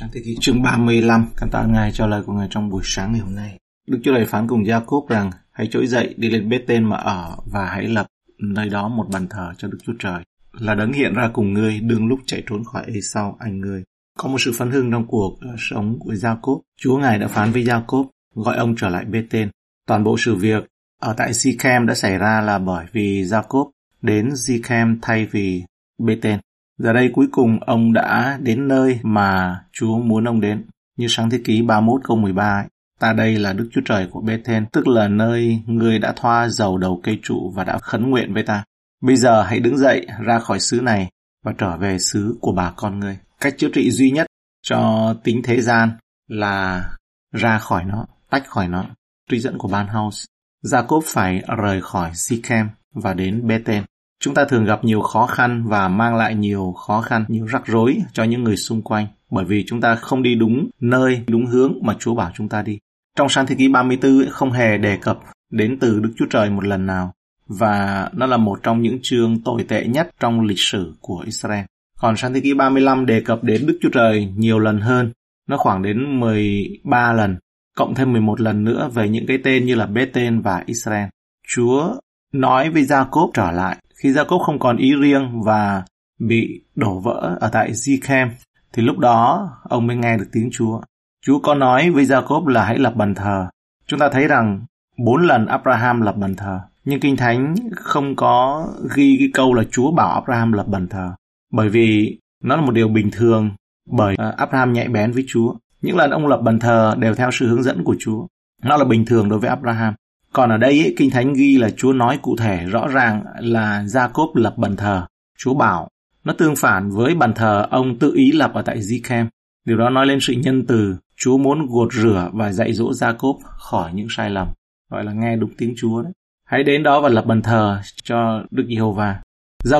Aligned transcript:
Sáng 0.00 0.08
thế 0.12 0.20
ký 0.24 0.36
chương 0.40 0.62
35, 0.62 1.26
cảm 1.36 1.50
tạ 1.50 1.66
Ngài 1.66 1.92
cho 1.92 2.06
lời 2.06 2.22
của 2.26 2.32
Ngài 2.32 2.48
trong 2.50 2.70
buổi 2.70 2.82
sáng 2.84 3.12
ngày 3.12 3.20
hôm 3.20 3.34
nay. 3.34 3.58
Đức 3.88 3.98
Chúa 4.04 4.14
Trời 4.14 4.24
phán 4.24 4.48
cùng 4.48 4.66
Gia-cốp 4.66 5.08
rằng, 5.08 5.30
hãy 5.52 5.68
trỗi 5.70 5.86
dậy 5.86 6.14
đi 6.16 6.30
lên 6.30 6.48
bếp 6.48 6.60
tên 6.66 6.84
mà 6.84 6.96
ở 6.96 7.36
và 7.52 7.66
hãy 7.66 7.86
lập 7.86 8.06
nơi 8.38 8.68
đó 8.68 8.88
một 8.88 9.06
bàn 9.12 9.26
thờ 9.30 9.52
cho 9.58 9.68
Đức 9.68 9.78
Chúa 9.86 9.92
Trời. 9.98 10.22
Là 10.52 10.74
đấng 10.74 10.92
hiện 10.92 11.14
ra 11.14 11.30
cùng 11.32 11.52
ngươi 11.52 11.80
đương 11.80 12.06
lúc 12.06 12.18
chạy 12.26 12.42
trốn 12.46 12.64
khỏi 12.64 12.84
Ê-sau 12.86 13.36
anh 13.40 13.60
ngươi. 13.60 13.84
Có 14.18 14.28
một 14.28 14.40
sự 14.40 14.52
phấn 14.58 14.70
hưng 14.70 14.90
trong 14.90 15.06
cuộc 15.06 15.38
ờ, 15.40 15.54
sống 15.58 15.98
của 16.00 16.14
Gia-cốp. 16.14 16.60
Chúa 16.80 16.98
Ngài 16.98 17.18
đã 17.18 17.28
phán 17.28 17.52
với 17.52 17.64
Gia-cốp, 17.64 18.06
gọi 18.34 18.56
ông 18.56 18.74
trở 18.76 18.88
lại 18.88 19.04
bê 19.04 19.22
tên. 19.30 19.50
Toàn 19.86 20.04
bộ 20.04 20.16
sự 20.18 20.34
việc 20.34 20.66
ở 21.02 21.14
tại 21.16 21.34
Sichem 21.34 21.86
đã 21.86 21.94
xảy 21.94 22.18
ra 22.18 22.40
là 22.40 22.58
bởi 22.58 22.86
vì 22.92 23.24
Gia-cốp 23.24 23.70
đến 24.02 24.36
Sichem 24.46 24.98
thay 25.02 25.26
vì 25.26 25.62
bê 25.98 26.18
tên. 26.22 26.40
Giờ 26.78 26.92
đây 26.92 27.10
cuối 27.14 27.26
cùng 27.32 27.58
ông 27.60 27.92
đã 27.92 28.38
đến 28.42 28.68
nơi 28.68 29.00
mà 29.02 29.60
Chúa 29.72 29.98
muốn 29.98 30.24
ông 30.24 30.40
đến. 30.40 30.64
Như 30.96 31.06
sáng 31.08 31.30
thế 31.30 31.40
ký 31.44 31.62
31 31.62 32.00
câu 32.04 32.16
13 32.16 32.44
ấy. 32.44 32.66
Ta 33.00 33.12
đây 33.12 33.38
là 33.38 33.52
Đức 33.52 33.68
Chúa 33.72 33.80
Trời 33.84 34.08
của 34.10 34.20
Bethel, 34.20 34.62
tức 34.72 34.88
là 34.88 35.08
nơi 35.08 35.62
ngươi 35.66 35.98
đã 35.98 36.12
thoa 36.16 36.48
dầu 36.48 36.78
đầu 36.78 37.00
cây 37.02 37.18
trụ 37.22 37.52
và 37.54 37.64
đã 37.64 37.78
khấn 37.78 38.10
nguyện 38.10 38.34
với 38.34 38.42
ta. 38.42 38.64
Bây 39.02 39.16
giờ 39.16 39.42
hãy 39.42 39.60
đứng 39.60 39.78
dậy 39.78 40.06
ra 40.24 40.38
khỏi 40.38 40.60
xứ 40.60 40.80
này 40.80 41.10
và 41.44 41.52
trở 41.58 41.76
về 41.76 41.98
xứ 41.98 42.36
của 42.40 42.52
bà 42.52 42.72
con 42.76 43.00
ngươi. 43.00 43.18
Cách 43.40 43.54
chữa 43.58 43.68
trị 43.74 43.90
duy 43.90 44.10
nhất 44.10 44.26
cho 44.62 45.14
tính 45.24 45.40
thế 45.44 45.60
gian 45.60 45.90
là 46.28 46.88
ra 47.32 47.58
khỏi 47.58 47.84
nó, 47.84 48.06
tách 48.30 48.46
khỏi 48.46 48.68
nó. 48.68 48.84
Truy 49.30 49.40
dẫn 49.40 49.58
của 49.58 49.68
Ban 49.68 49.86
House. 49.88 50.24
Jacob 50.64 51.00
phải 51.04 51.42
rời 51.58 51.80
khỏi 51.82 52.10
Sichem 52.14 52.68
và 52.94 53.14
đến 53.14 53.46
Bethel. 53.46 53.82
Chúng 54.20 54.34
ta 54.34 54.44
thường 54.44 54.64
gặp 54.64 54.84
nhiều 54.84 55.00
khó 55.00 55.26
khăn 55.26 55.64
và 55.66 55.88
mang 55.88 56.16
lại 56.16 56.34
nhiều 56.34 56.72
khó 56.72 57.00
khăn, 57.00 57.24
nhiều 57.28 57.46
rắc 57.46 57.66
rối 57.66 57.98
cho 58.12 58.24
những 58.24 58.44
người 58.44 58.56
xung 58.56 58.82
quanh 58.82 59.06
bởi 59.30 59.44
vì 59.44 59.64
chúng 59.66 59.80
ta 59.80 59.94
không 59.94 60.22
đi 60.22 60.34
đúng 60.34 60.70
nơi, 60.80 61.24
đúng 61.26 61.46
hướng 61.46 61.74
mà 61.82 61.96
Chúa 61.98 62.14
bảo 62.14 62.30
chúng 62.34 62.48
ta 62.48 62.62
đi. 62.62 62.78
Trong 63.16 63.28
sáng 63.28 63.46
thế 63.46 63.54
kỷ 63.54 63.68
34 63.68 64.26
không 64.30 64.52
hề 64.52 64.78
đề 64.78 64.96
cập 64.96 65.18
đến 65.50 65.78
từ 65.80 66.00
Đức 66.00 66.12
Chúa 66.16 66.26
Trời 66.30 66.50
một 66.50 66.64
lần 66.64 66.86
nào 66.86 67.12
và 67.46 68.08
nó 68.12 68.26
là 68.26 68.36
một 68.36 68.58
trong 68.62 68.82
những 68.82 68.98
chương 69.02 69.42
tồi 69.44 69.64
tệ 69.68 69.86
nhất 69.86 70.10
trong 70.20 70.40
lịch 70.40 70.60
sử 70.60 70.94
của 71.00 71.22
Israel. 71.24 71.64
Còn 71.98 72.16
sáng 72.16 72.34
thế 72.34 72.40
kỷ 72.40 72.54
35 72.54 73.06
đề 73.06 73.20
cập 73.20 73.44
đến 73.44 73.66
Đức 73.66 73.78
Chúa 73.82 73.90
Trời 73.92 74.32
nhiều 74.36 74.58
lần 74.58 74.80
hơn, 74.80 75.12
nó 75.48 75.56
khoảng 75.56 75.82
đến 75.82 76.20
13 76.20 77.12
lần, 77.12 77.36
cộng 77.76 77.94
thêm 77.94 78.12
11 78.12 78.40
lần 78.40 78.64
nữa 78.64 78.90
về 78.94 79.08
những 79.08 79.26
cái 79.26 79.38
tên 79.44 79.66
như 79.66 79.74
là 79.74 79.86
Bethel 79.86 80.38
và 80.38 80.62
Israel. 80.66 81.08
Chúa 81.48 81.94
nói 82.32 82.70
với 82.70 82.82
Jacob 82.82 83.30
trở 83.34 83.50
lại 83.50 83.76
khi 84.06 84.12
Jacob 84.12 84.38
không 84.38 84.58
còn 84.58 84.76
ý 84.76 84.94
riêng 84.94 85.42
và 85.42 85.82
bị 86.18 86.64
đổ 86.74 87.00
vỡ 87.00 87.36
ở 87.40 87.48
tại 87.52 87.72
Zichem, 87.72 88.28
thì 88.72 88.82
lúc 88.82 88.98
đó 88.98 89.50
ông 89.62 89.86
mới 89.86 89.96
nghe 89.96 90.16
được 90.16 90.28
tiếng 90.32 90.48
Chúa. 90.52 90.80
Chúa 91.26 91.38
có 91.38 91.54
nói 91.54 91.90
với 91.90 92.04
Jacob 92.04 92.46
là 92.46 92.64
hãy 92.64 92.78
lập 92.78 92.92
bàn 92.96 93.14
thờ. 93.14 93.46
Chúng 93.86 94.00
ta 94.00 94.08
thấy 94.12 94.26
rằng 94.26 94.66
bốn 94.98 95.26
lần 95.26 95.46
Abraham 95.46 96.00
lập 96.00 96.16
bàn 96.16 96.34
thờ, 96.36 96.60
nhưng 96.84 97.00
Kinh 97.00 97.16
Thánh 97.16 97.54
không 97.76 98.16
có 98.16 98.66
ghi 98.94 99.16
cái 99.18 99.28
câu 99.34 99.54
là 99.54 99.62
Chúa 99.70 99.90
bảo 99.90 100.14
Abraham 100.14 100.52
lập 100.52 100.68
bàn 100.68 100.88
thờ, 100.88 101.10
bởi 101.52 101.68
vì 101.68 102.18
nó 102.42 102.56
là 102.56 102.62
một 102.62 102.72
điều 102.72 102.88
bình 102.88 103.10
thường 103.12 103.50
bởi 103.90 104.14
ờ, 104.18 104.34
Abraham 104.36 104.72
nhạy 104.72 104.88
bén 104.88 105.12
với 105.12 105.24
Chúa. 105.28 105.54
Những 105.82 105.96
lần 105.96 106.10
ông 106.10 106.26
lập 106.26 106.40
bàn 106.42 106.58
thờ 106.58 106.94
đều 106.98 107.14
theo 107.14 107.30
sự 107.32 107.48
hướng 107.48 107.62
dẫn 107.62 107.84
của 107.84 107.96
Chúa. 108.00 108.26
Nó 108.62 108.76
là 108.76 108.84
bình 108.84 109.04
thường 109.06 109.28
đối 109.28 109.38
với 109.38 109.50
Abraham. 109.50 109.94
Còn 110.36 110.50
ở 110.50 110.56
đây 110.56 110.80
ấy, 110.80 110.94
Kinh 110.96 111.10
Thánh 111.10 111.32
ghi 111.32 111.58
là 111.58 111.70
Chúa 111.70 111.92
nói 111.92 112.18
cụ 112.22 112.36
thể 112.36 112.64
rõ 112.64 112.86
ràng 112.88 113.22
là 113.38 113.84
gia 113.86 114.08
cốp 114.08 114.36
lập 114.36 114.54
bàn 114.58 114.76
thờ. 114.76 115.06
Chúa 115.38 115.54
bảo 115.54 115.88
nó 116.24 116.32
tương 116.32 116.56
phản 116.56 116.90
với 116.90 117.14
bàn 117.14 117.32
thờ 117.34 117.66
ông 117.70 117.98
tự 117.98 118.12
ý 118.14 118.32
lập 118.32 118.50
ở 118.54 118.62
tại 118.62 118.78
Zichem. 118.78 119.26
Điều 119.64 119.76
đó 119.76 119.90
nói 119.90 120.06
lên 120.06 120.18
sự 120.20 120.32
nhân 120.32 120.66
từ. 120.66 120.96
Chúa 121.16 121.38
muốn 121.38 121.66
gột 121.66 121.92
rửa 121.92 122.30
và 122.32 122.52
dạy 122.52 122.72
dỗ 122.72 122.92
gia 122.92 123.12
cốp 123.12 123.36
khỏi 123.42 123.90
những 123.94 124.06
sai 124.10 124.30
lầm. 124.30 124.48
Gọi 124.90 125.04
là 125.04 125.12
nghe 125.12 125.36
đúng 125.36 125.50
tiếng 125.58 125.74
Chúa 125.76 126.02
đấy. 126.02 126.12
Hãy 126.44 126.62
đến 126.62 126.82
đó 126.82 127.00
và 127.00 127.08
lập 127.08 127.26
bàn 127.26 127.42
thờ 127.42 127.80
cho 128.02 128.42
Đức 128.50 128.64
Giê-hô-va. 128.68 129.20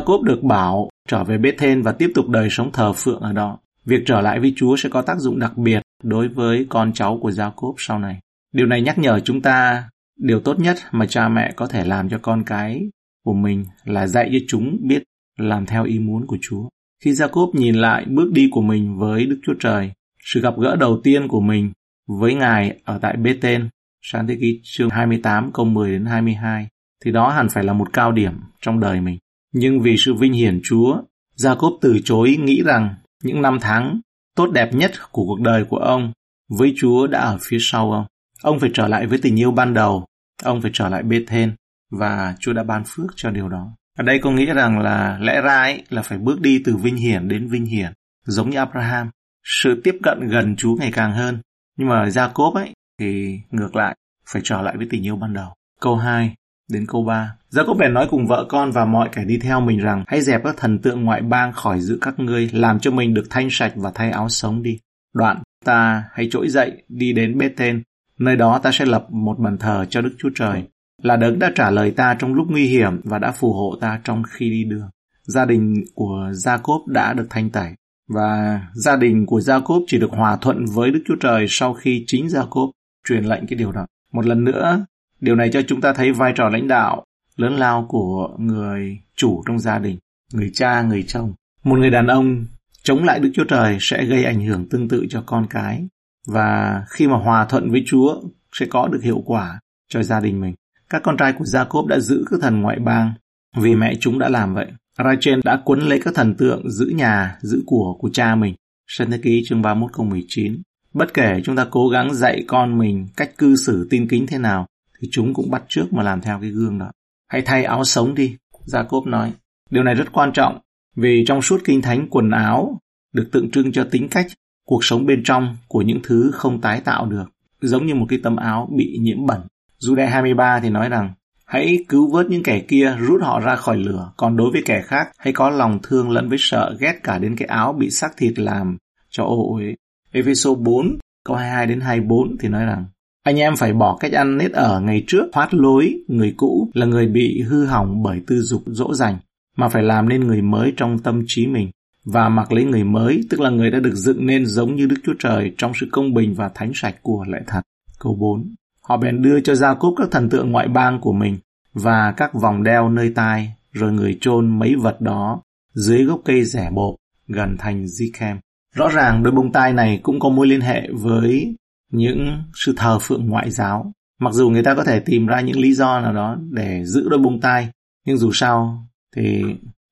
Cốp 0.07 0.23
được 0.23 0.43
bảo 0.43 0.89
trở 1.09 1.25
về 1.25 1.39
Bethel 1.39 1.83
và 1.83 1.93
tiếp 1.93 2.13
tục 2.15 2.29
đời 2.29 2.49
sống 2.51 2.73
thờ 2.73 2.93
phượng 2.93 3.21
ở 3.21 3.33
đó. 3.33 3.59
Việc 3.85 4.03
trở 4.07 4.21
lại 4.21 4.41
với 4.41 4.53
Chúa 4.57 4.77
sẽ 4.77 4.89
có 4.89 5.03
tác 5.03 5.19
dụng 5.19 5.39
đặc 5.39 5.57
biệt 5.57 5.83
đối 6.03 6.29
với 6.29 6.67
con 6.69 6.93
cháu 6.93 7.19
của 7.23 7.31
gia 7.31 7.51
cốp 7.51 7.75
sau 7.79 7.99
này. 7.99 8.19
Điều 8.53 8.67
này 8.67 8.83
nhắc 8.83 8.99
nhở 8.99 9.21
chúng 9.21 9.43
ta 9.43 9.85
Điều 10.17 10.41
tốt 10.41 10.61
nhất 10.61 10.77
mà 10.93 11.07
cha 11.07 11.29
mẹ 11.29 11.53
có 11.57 11.67
thể 11.67 11.85
làm 11.85 12.09
cho 12.09 12.19
con 12.23 12.45
cái 12.47 12.83
của 13.25 13.35
mình 13.35 13.65
là 13.85 14.07
dạy 14.07 14.31
cho 14.33 14.39
chúng 14.49 14.79
biết 14.83 15.03
làm 15.39 15.67
theo 15.67 15.85
ý 15.85 15.99
muốn 15.99 16.27
của 16.27 16.39
Chúa. 16.41 16.69
Khi 17.05 17.11
Jacob 17.11 17.51
nhìn 17.55 17.75
lại 17.75 18.05
bước 18.09 18.33
đi 18.33 18.49
của 18.53 18.63
mình 18.63 18.99
với 18.99 19.27
Đức 19.27 19.41
Chúa 19.43 19.55
Trời, 19.61 19.93
sự 20.25 20.41
gặp 20.41 20.55
gỡ 20.59 20.77
đầu 20.77 21.01
tiên 21.05 21.29
của 21.29 21.41
mình 21.41 21.73
với 22.07 22.35
Ngài 22.35 22.81
ở 22.85 22.99
tại 22.99 23.17
Bethel, 23.17 23.63
sáng 24.03 24.27
thế 24.27 24.37
ký 24.41 24.61
chương 24.65 24.91
28 24.91 25.51
câu 25.53 25.65
10 25.67 25.93
đến 25.93 26.05
22, 26.07 26.69
thì 27.05 27.13
đó 27.13 27.29
hẳn 27.29 27.49
phải 27.49 27.65
là 27.65 27.73
một 27.73 27.93
cao 27.93 28.13
điểm 28.13 28.33
trong 28.61 28.81
đời 28.81 29.01
mình. 29.01 29.19
Nhưng 29.53 29.81
vì 29.81 29.97
sự 29.99 30.15
vinh 30.15 30.33
hiển 30.33 30.61
Chúa, 30.65 31.03
Jacob 31.39 31.79
từ 31.81 31.99
chối 32.05 32.37
nghĩ 32.37 32.63
rằng 32.63 32.95
những 33.23 33.43
năm 33.43 33.59
tháng 33.61 34.01
tốt 34.37 34.47
đẹp 34.47 34.75
nhất 34.75 34.93
của 35.13 35.25
cuộc 35.27 35.41
đời 35.41 35.65
của 35.65 35.79
ông 35.79 36.13
với 36.49 36.75
Chúa 36.77 37.07
đã 37.07 37.21
ở 37.21 37.39
phía 37.41 37.59
sau 37.61 37.93
ông. 37.93 38.07
Ông 38.43 38.61
phải 38.61 38.71
trở 38.75 38.89
lại 38.89 39.07
với 39.07 39.19
tình 39.23 39.39
yêu 39.39 39.51
ban 39.51 39.75
đầu, 39.75 40.07
ông 40.43 40.63
phải 40.63 40.71
trở 40.75 40.89
lại 40.89 41.03
Bethel 41.03 41.51
và 41.91 42.35
Chúa 42.41 42.53
đã 42.53 42.63
ban 42.63 42.83
phước 42.87 43.07
cho 43.17 43.31
điều 43.31 43.49
đó. 43.49 43.77
Ở 43.99 44.03
đây 44.03 44.19
có 44.19 44.31
nghĩa 44.31 44.55
rằng 44.55 44.79
là 44.79 45.19
lẽ 45.21 45.41
ra 45.41 45.57
ấy 45.57 45.85
là 45.89 46.03
phải 46.03 46.19
bước 46.19 46.41
đi 46.41 46.63
từ 46.65 46.77
vinh 46.77 46.97
hiển 46.97 47.29
đến 47.29 47.49
vinh 47.49 47.67
hiển, 47.67 47.93
giống 48.27 48.51
như 48.51 48.57
Abraham. 48.57 49.11
Sự 49.45 49.81
tiếp 49.85 49.95
cận 50.03 50.29
gần 50.29 50.57
Chúa 50.57 50.77
ngày 50.77 50.93
càng 50.93 51.13
hơn. 51.13 51.41
Nhưng 51.79 51.89
mà 51.89 52.05
Jacob 52.05 52.53
ấy 52.53 52.73
thì 53.01 53.41
ngược 53.51 53.77
lại, 53.77 53.97
phải 54.31 54.43
trở 54.45 54.63
lại 54.63 54.77
với 54.77 54.87
tình 54.91 55.07
yêu 55.07 55.17
ban 55.17 55.35
đầu. 55.35 55.49
Câu 55.81 55.97
2 55.97 56.35
đến 56.71 56.87
câu 56.89 57.05
3. 57.05 57.33
Jacob 57.51 57.77
bèn 57.77 57.95
nói 57.95 58.07
cùng 58.11 58.27
vợ 58.27 58.47
con 58.49 58.71
và 58.73 58.85
mọi 58.85 59.09
kẻ 59.13 59.25
đi 59.25 59.39
theo 59.39 59.61
mình 59.61 59.81
rằng 59.81 60.05
hãy 60.07 60.21
dẹp 60.21 60.45
các 60.45 60.57
thần 60.57 60.79
tượng 60.79 61.05
ngoại 61.05 61.23
bang 61.23 61.53
khỏi 61.53 61.81
giữ 61.81 61.99
các 62.01 62.19
ngươi, 62.19 62.51
làm 62.53 62.81
cho 62.81 62.91
mình 62.91 63.15
được 63.15 63.27
thanh 63.31 63.49
sạch 63.51 63.73
và 63.77 63.93
thay 63.95 64.11
áo 64.11 64.29
sống 64.29 64.63
đi. 64.63 64.79
Đoạn 65.15 65.43
ta 65.65 66.05
hãy 66.13 66.29
trỗi 66.31 66.49
dậy 66.49 66.83
đi 66.89 67.13
đến 67.13 67.39
Bethel 67.39 67.77
Nơi 68.21 68.37
đó 68.37 68.59
ta 68.59 68.71
sẽ 68.73 68.85
lập 68.85 69.07
một 69.11 69.39
bàn 69.39 69.59
thờ 69.59 69.87
cho 69.91 70.03
Đức 70.03 70.15
Chúa 70.19 70.31
Trời, 70.35 70.65
là 71.03 71.17
đấng 71.17 71.39
đã 71.39 71.53
trả 71.55 71.71
lời 71.71 71.91
ta 71.91 72.17
trong 72.19 72.35
lúc 72.35 72.47
nguy 72.51 72.67
hiểm 72.67 73.01
và 73.05 73.19
đã 73.19 73.33
phù 73.33 73.53
hộ 73.53 73.77
ta 73.81 74.01
trong 74.05 74.23
khi 74.31 74.51
đi 74.51 74.65
đường. 74.65 74.89
Gia 75.23 75.45
đình 75.45 75.75
của 75.95 76.31
Jacob 76.33 76.87
đã 76.87 77.13
được 77.13 77.27
thanh 77.31 77.51
tẩy, 77.51 77.73
và 78.09 78.61
gia 78.75 78.97
đình 78.97 79.27
của 79.27 79.39
Jacob 79.39 79.85
chỉ 79.87 79.99
được 79.99 80.11
hòa 80.11 80.37
thuận 80.37 80.65
với 80.65 80.91
Đức 80.91 81.03
Chúa 81.07 81.17
Trời 81.21 81.47
sau 81.49 81.75
khi 81.75 82.05
chính 82.07 82.27
Jacob 82.27 82.71
truyền 83.09 83.25
lệnh 83.25 83.47
cái 83.47 83.57
điều 83.59 83.73
đó. 83.73 83.87
Một 84.13 84.27
lần 84.27 84.45
nữa, 84.45 84.87
điều 85.21 85.35
này 85.35 85.51
cho 85.53 85.63
chúng 85.63 85.81
ta 85.81 85.93
thấy 85.93 86.13
vai 86.13 86.33
trò 86.37 86.49
lãnh 86.49 86.69
đạo 86.69 87.05
lớn 87.37 87.57
lao 87.57 87.87
của 87.89 88.37
người 88.39 88.99
chủ 89.17 89.43
trong 89.47 89.59
gia 89.59 89.79
đình, 89.79 89.99
người 90.33 90.51
cha, 90.55 90.83
người 90.83 91.03
chồng. 91.03 91.33
Một 91.65 91.79
người 91.79 91.91
đàn 91.91 92.07
ông 92.07 92.45
chống 92.83 93.05
lại 93.05 93.21
Đức 93.21 93.31
Chúa 93.35 93.45
Trời 93.45 93.77
sẽ 93.81 94.05
gây 94.05 94.25
ảnh 94.25 94.41
hưởng 94.41 94.69
tương 94.69 94.89
tự 94.89 95.07
cho 95.11 95.23
con 95.27 95.47
cái 95.51 95.89
và 96.27 96.83
khi 96.89 97.09
mà 97.09 97.17
hòa 97.17 97.45
thuận 97.45 97.71
với 97.71 97.83
Chúa 97.87 98.21
sẽ 98.53 98.67
có 98.67 98.89
được 98.89 99.01
hiệu 99.03 99.23
quả 99.27 99.61
cho 99.89 100.03
gia 100.03 100.21
đình 100.21 100.41
mình. 100.41 100.55
Các 100.91 101.03
con 101.05 101.17
trai 101.17 101.33
của 101.33 101.45
Jacob 101.45 101.87
đã 101.87 101.99
giữ 101.99 102.25
các 102.31 102.41
thần 102.43 102.61
ngoại 102.61 102.79
bang 102.79 103.13
vì 103.57 103.75
mẹ 103.75 103.95
chúng 104.01 104.19
đã 104.19 104.29
làm 104.29 104.55
vậy. 104.55 104.67
Rachel 104.99 105.41
đã 105.45 105.63
quấn 105.65 105.81
lấy 105.81 106.01
các 106.05 106.15
thần 106.15 106.35
tượng 106.35 106.71
giữ 106.71 106.87
nhà, 106.87 107.39
giữ 107.41 107.63
của 107.67 107.97
của 107.99 108.11
cha 108.13 108.35
mình. 108.35 108.55
Sân 108.87 109.11
thế 109.11 109.19
ký 109.23 109.43
chương 109.47 109.63
31 109.63 109.91
câu 109.93 110.07
19. 110.07 110.63
Bất 110.95 111.15
kể 111.15 111.41
chúng 111.45 111.57
ta 111.57 111.67
cố 111.71 111.89
gắng 111.89 112.15
dạy 112.15 112.45
con 112.47 112.79
mình 112.79 113.07
cách 113.17 113.39
cư 113.39 113.57
xử 113.57 113.87
tin 113.91 114.09
kính 114.09 114.27
thế 114.27 114.39
nào, 114.39 114.67
thì 115.01 115.09
chúng 115.13 115.35
cũng 115.35 115.51
bắt 115.51 115.63
trước 115.69 115.93
mà 115.93 116.03
làm 116.03 116.21
theo 116.21 116.39
cái 116.41 116.51
gương 116.51 116.79
đó. 116.79 116.91
Hãy 117.29 117.43
thay 117.43 117.65
áo 117.65 117.85
sống 117.85 118.15
đi, 118.15 118.37
Jacob 118.67 119.11
nói. 119.11 119.33
Điều 119.71 119.83
này 119.83 119.95
rất 119.95 120.13
quan 120.13 120.33
trọng, 120.33 120.59
vì 120.97 121.25
trong 121.27 121.43
suốt 121.43 121.61
kinh 121.65 121.83
thánh 121.83 122.07
quần 122.11 122.31
áo 122.31 122.81
được 123.13 123.29
tượng 123.33 123.51
trưng 123.51 123.73
cho 123.73 123.89
tính 123.91 124.09
cách 124.09 124.27
cuộc 124.67 124.85
sống 124.85 125.07
bên 125.07 125.23
trong 125.25 125.57
của 125.69 125.83
những 125.83 126.01
thứ 126.03 126.31
không 126.35 126.61
tái 126.61 126.81
tạo 126.81 127.07
được, 127.07 127.25
giống 127.61 127.87
như 127.87 127.95
một 127.95 128.07
cái 128.09 128.19
tấm 128.23 128.37
áo 128.37 128.69
bị 128.77 128.99
nhiễm 129.01 129.27
bẩn. 129.27 129.41
Jude 129.81 130.09
23 130.09 130.61
thì 130.61 130.71
nói 130.71 130.89
rằng, 130.89 131.13
hãy 131.47 131.85
cứu 131.89 132.11
vớt 132.13 132.27
những 132.27 132.43
kẻ 132.43 132.61
kia, 132.69 132.97
rút 132.99 133.23
họ 133.23 133.41
ra 133.41 133.57
khỏi 133.57 133.77
lửa, 133.77 134.13
còn 134.17 134.37
đối 134.37 134.51
với 134.53 134.63
kẻ 134.67 134.83
khác, 134.83 135.09
hãy 135.19 135.33
có 135.33 135.51
lòng 135.51 135.79
thương 135.83 136.11
lẫn 136.11 136.29
với 136.29 136.39
sợ 136.41 136.77
ghét 136.81 137.01
cả 137.03 137.19
đến 137.19 137.37
cái 137.37 137.49
áo 137.49 137.73
bị 137.73 137.91
xác 137.91 138.17
thịt 138.17 138.39
làm 138.39 138.77
cho 139.11 139.25
ô 139.25 139.55
uế. 139.55 139.75
Epheso 140.13 140.55
4, 140.55 140.99
câu 141.25 141.37
22 141.37 141.67
đến 141.67 141.81
24 141.81 142.39
thì 142.39 142.49
nói 142.49 142.65
rằng, 142.65 142.85
anh 143.23 143.41
em 143.41 143.57
phải 143.57 143.73
bỏ 143.73 143.97
cách 144.01 144.13
ăn 144.13 144.39
nết 144.39 144.53
ở 144.53 144.81
ngày 144.81 145.05
trước, 145.07 145.25
thoát 145.33 145.55
lối 145.55 145.99
người 146.09 146.35
cũ 146.37 146.71
là 146.75 146.87
người 146.87 147.07
bị 147.07 147.43
hư 147.43 147.67
hỏng 147.67 148.03
bởi 148.03 148.21
tư 148.27 148.41
dục 148.41 148.63
dỗ 148.67 148.95
dành, 148.95 149.19
mà 149.57 149.69
phải 149.69 149.83
làm 149.83 150.09
nên 150.09 150.27
người 150.27 150.43
mới 150.43 150.73
trong 150.77 150.99
tâm 150.99 151.23
trí 151.27 151.47
mình 151.47 151.71
và 152.07 152.29
mặc 152.29 152.53
lấy 152.53 152.65
người 152.65 152.85
mới, 152.85 153.25
tức 153.31 153.41
là 153.41 153.51
người 153.51 153.71
đã 153.71 153.81
được 153.81 153.95
dựng 153.95 154.27
nên 154.27 154.47
giống 154.47 154.77
như 154.77 154.87
Đức 154.87 154.97
Chúa 155.05 155.15
Trời 155.19 155.55
trong 155.59 155.73
sự 155.81 155.87
công 155.93 156.15
bình 156.15 156.35
và 156.35 156.51
thánh 156.55 156.71
sạch 156.75 156.95
của 157.03 157.25
lẽ 157.29 157.39
thật. 157.47 157.61
Câu 157.99 158.17
4. 158.21 158.55
Họ 158.83 158.97
bèn 158.97 159.23
đưa 159.23 159.41
cho 159.41 159.55
Gia 159.55 159.75
Cốp 159.75 159.95
các 159.97 160.09
thần 160.11 160.29
tượng 160.29 160.51
ngoại 160.51 160.69
bang 160.69 161.01
của 161.01 161.13
mình 161.13 161.39
và 161.73 162.15
các 162.17 162.35
vòng 162.35 162.63
đeo 162.63 162.89
nơi 162.89 163.13
tai, 163.15 163.53
rồi 163.73 163.93
người 163.93 164.19
chôn 164.21 164.59
mấy 164.59 164.75
vật 164.75 165.01
đó 165.01 165.43
dưới 165.75 166.05
gốc 166.05 166.21
cây 166.25 166.45
rẻ 166.45 166.71
bộ 166.75 166.99
gần 167.29 167.57
thành 167.59 167.85
Zichem. 167.85 168.37
Rõ 168.75 168.89
ràng 168.89 169.23
đôi 169.23 169.33
bông 169.33 169.53
tai 169.53 169.73
này 169.73 170.01
cũng 170.03 170.21
có 170.21 170.29
mối 170.29 170.47
liên 170.47 170.61
hệ 170.61 170.89
với 170.93 171.57
những 171.93 172.43
sự 172.55 172.75
thờ 172.77 172.99
phượng 173.03 173.29
ngoại 173.29 173.51
giáo. 173.51 173.93
Mặc 174.21 174.33
dù 174.33 174.51
người 174.51 174.63
ta 174.63 174.75
có 174.75 174.85
thể 174.85 175.01
tìm 175.01 175.27
ra 175.27 175.41
những 175.41 175.59
lý 175.59 175.75
do 175.75 176.01
nào 176.01 176.13
đó 176.13 176.37
để 176.51 176.85
giữ 176.85 177.09
đôi 177.09 177.19
bông 177.19 177.41
tai, 177.41 177.69
nhưng 178.07 178.17
dù 178.17 178.31
sao 178.33 178.87
thì 179.17 179.43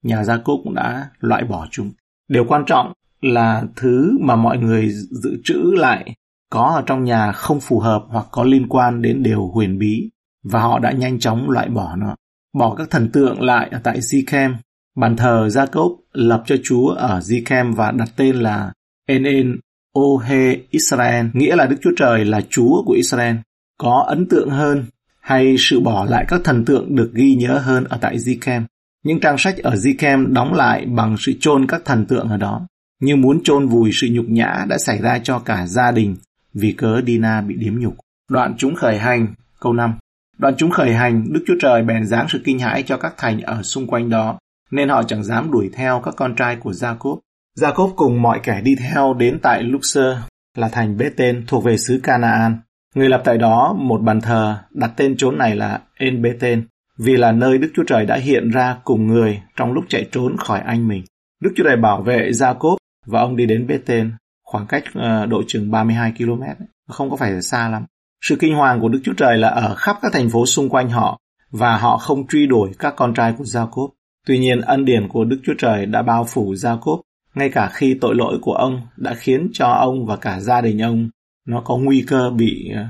nhà 0.03 0.23
gia 0.23 0.37
cốp 0.37 0.59
cũng 0.63 0.75
đã 0.75 1.09
loại 1.19 1.43
bỏ 1.43 1.67
chúng. 1.71 1.91
Điều 2.27 2.45
quan 2.47 2.63
trọng 2.67 2.93
là 3.21 3.63
thứ 3.75 4.17
mà 4.21 4.35
mọi 4.35 4.57
người 4.57 4.89
dự 4.89 5.37
trữ 5.43 5.73
lại 5.77 6.15
có 6.49 6.73
ở 6.75 6.83
trong 6.85 7.03
nhà 7.03 7.31
không 7.31 7.59
phù 7.59 7.79
hợp 7.79 8.03
hoặc 8.07 8.25
có 8.31 8.43
liên 8.43 8.67
quan 8.69 9.01
đến 9.01 9.23
điều 9.23 9.47
huyền 9.47 9.79
bí 9.79 10.09
và 10.43 10.61
họ 10.61 10.79
đã 10.79 10.91
nhanh 10.91 11.19
chóng 11.19 11.49
loại 11.49 11.69
bỏ 11.69 11.95
nó. 11.95 12.15
Bỏ 12.53 12.75
các 12.75 12.89
thần 12.89 13.11
tượng 13.11 13.41
lại 13.41 13.69
ở 13.71 13.79
tại 13.83 13.99
Zikem. 13.99 14.53
Bàn 14.95 15.15
thờ 15.15 15.47
Jacob 15.47 15.95
lập 16.13 16.43
cho 16.45 16.55
Chúa 16.63 16.89
ở 16.89 17.19
Zikem 17.19 17.75
và 17.75 17.91
đặt 17.91 18.09
tên 18.15 18.35
là 18.35 18.73
Enen 19.07 19.59
Ohe 19.99 20.55
Israel, 20.69 21.25
nghĩa 21.33 21.55
là 21.55 21.65
Đức 21.65 21.75
Chúa 21.81 21.91
Trời 21.97 22.25
là 22.25 22.41
Chúa 22.49 22.83
của 22.85 22.93
Israel. 22.93 23.35
Có 23.77 24.05
ấn 24.07 24.27
tượng 24.29 24.49
hơn 24.49 24.85
hay 25.21 25.55
sự 25.59 25.79
bỏ 25.79 26.05
lại 26.05 26.25
các 26.27 26.41
thần 26.43 26.65
tượng 26.65 26.95
được 26.95 27.11
ghi 27.13 27.35
nhớ 27.35 27.59
hơn 27.59 27.83
ở 27.83 27.97
tại 28.01 28.17
Zikem? 28.17 28.61
Những 29.05 29.19
trang 29.19 29.37
sách 29.37 29.57
ở 29.57 29.71
Zikem 29.71 30.33
đóng 30.33 30.53
lại 30.53 30.85
bằng 30.85 31.15
sự 31.19 31.33
chôn 31.39 31.67
các 31.67 31.81
thần 31.85 32.05
tượng 32.05 32.29
ở 32.29 32.37
đó, 32.37 32.67
như 33.01 33.15
muốn 33.15 33.43
chôn 33.43 33.67
vùi 33.67 33.91
sự 33.93 34.07
nhục 34.11 34.25
nhã 34.29 34.65
đã 34.67 34.77
xảy 34.77 35.01
ra 35.01 35.19
cho 35.23 35.39
cả 35.39 35.67
gia 35.67 35.91
đình 35.91 36.15
vì 36.53 36.71
cớ 36.71 37.01
Dina 37.07 37.41
bị 37.41 37.55
điếm 37.55 37.79
nhục. 37.79 37.95
Đoạn 38.31 38.55
chúng 38.57 38.75
khởi 38.75 38.97
hành, 38.97 39.27
câu 39.59 39.73
5. 39.73 39.93
Đoạn 40.37 40.53
chúng 40.57 40.71
khởi 40.71 40.93
hành, 40.93 41.33
Đức 41.33 41.43
Chúa 41.47 41.53
Trời 41.61 41.83
bèn 41.83 42.05
giáng 42.05 42.25
sự 42.29 42.41
kinh 42.43 42.59
hãi 42.59 42.83
cho 42.83 42.97
các 42.97 43.13
thành 43.17 43.41
ở 43.41 43.61
xung 43.61 43.87
quanh 43.87 44.09
đó, 44.09 44.37
nên 44.71 44.89
họ 44.89 45.03
chẳng 45.03 45.23
dám 45.23 45.51
đuổi 45.51 45.69
theo 45.73 46.01
các 46.05 46.13
con 46.17 46.35
trai 46.35 46.55
của 46.55 46.73
Gia-cốp. 46.73 47.19
Gia-cốp 47.55 47.93
cùng 47.95 48.21
mọi 48.21 48.39
kẻ 48.43 48.61
đi 48.61 48.75
theo 48.75 49.13
đến 49.13 49.39
tại 49.41 49.63
Luxor, 49.63 50.15
là 50.57 50.69
thành 50.69 50.97
bế 50.97 51.09
tên 51.17 51.43
thuộc 51.47 51.63
về 51.63 51.77
xứ 51.77 51.99
Canaan. 52.03 52.57
Người 52.95 53.09
lập 53.09 53.21
tại 53.25 53.37
đó 53.37 53.75
một 53.79 54.01
bàn 54.01 54.21
thờ, 54.21 54.57
đặt 54.71 54.91
tên 54.95 55.17
chốn 55.17 55.37
này 55.37 55.55
là 55.55 55.81
En 55.95 56.21
bế 56.21 56.33
tên 56.39 56.67
vì 56.97 57.17
là 57.17 57.31
nơi 57.31 57.57
Đức 57.57 57.71
Chúa 57.75 57.83
Trời 57.87 58.05
đã 58.05 58.15
hiện 58.15 58.49
ra 58.49 58.77
cùng 58.83 59.07
người 59.07 59.41
trong 59.55 59.73
lúc 59.73 59.83
chạy 59.89 60.07
trốn 60.11 60.37
khỏi 60.37 60.59
anh 60.59 60.87
mình. 60.87 61.03
Đức 61.41 61.49
Chúa 61.55 61.63
Trời 61.63 61.77
bảo 61.77 62.01
vệ 62.01 62.31
Gia-cốp 62.33 62.77
và 63.05 63.19
ông 63.19 63.35
đi 63.35 63.45
đến 63.45 63.67
Bê-tên, 63.67 64.11
khoảng 64.43 64.67
cách 64.67 64.83
uh, 64.87 65.29
độ 65.29 65.43
chừng 65.47 65.71
32 65.71 66.13
km, 66.17 66.43
không 66.87 67.09
có 67.09 67.15
phải 67.15 67.41
xa 67.41 67.69
lắm. 67.69 67.85
Sự 68.21 68.35
kinh 68.39 68.55
hoàng 68.55 68.81
của 68.81 68.89
Đức 68.89 68.99
Chúa 69.03 69.13
Trời 69.13 69.37
là 69.37 69.47
ở 69.47 69.75
khắp 69.75 69.97
các 70.01 70.13
thành 70.13 70.29
phố 70.29 70.45
xung 70.45 70.69
quanh 70.69 70.89
họ 70.89 71.19
và 71.51 71.77
họ 71.77 71.97
không 71.97 72.27
truy 72.27 72.47
đuổi 72.47 72.71
các 72.79 72.93
con 72.97 73.13
trai 73.13 73.33
của 73.37 73.43
Gia-cốp. 73.43 73.89
Tuy 74.27 74.39
nhiên, 74.39 74.61
ân 74.61 74.85
điển 74.85 75.07
của 75.07 75.25
Đức 75.25 75.39
Chúa 75.43 75.53
Trời 75.57 75.85
đã 75.85 76.01
bao 76.01 76.25
phủ 76.25 76.55
Gia-cốp 76.55 77.01
ngay 77.35 77.49
cả 77.49 77.69
khi 77.73 77.97
tội 78.01 78.15
lỗi 78.15 78.37
của 78.41 78.53
ông 78.53 78.81
đã 78.97 79.15
khiến 79.15 79.49
cho 79.53 79.67
ông 79.67 80.05
và 80.05 80.15
cả 80.15 80.39
gia 80.39 80.61
đình 80.61 80.81
ông 80.81 81.09
nó 81.47 81.61
có 81.65 81.77
nguy 81.77 82.03
cơ 82.07 82.29
bị 82.29 82.71
uh, 82.71 82.87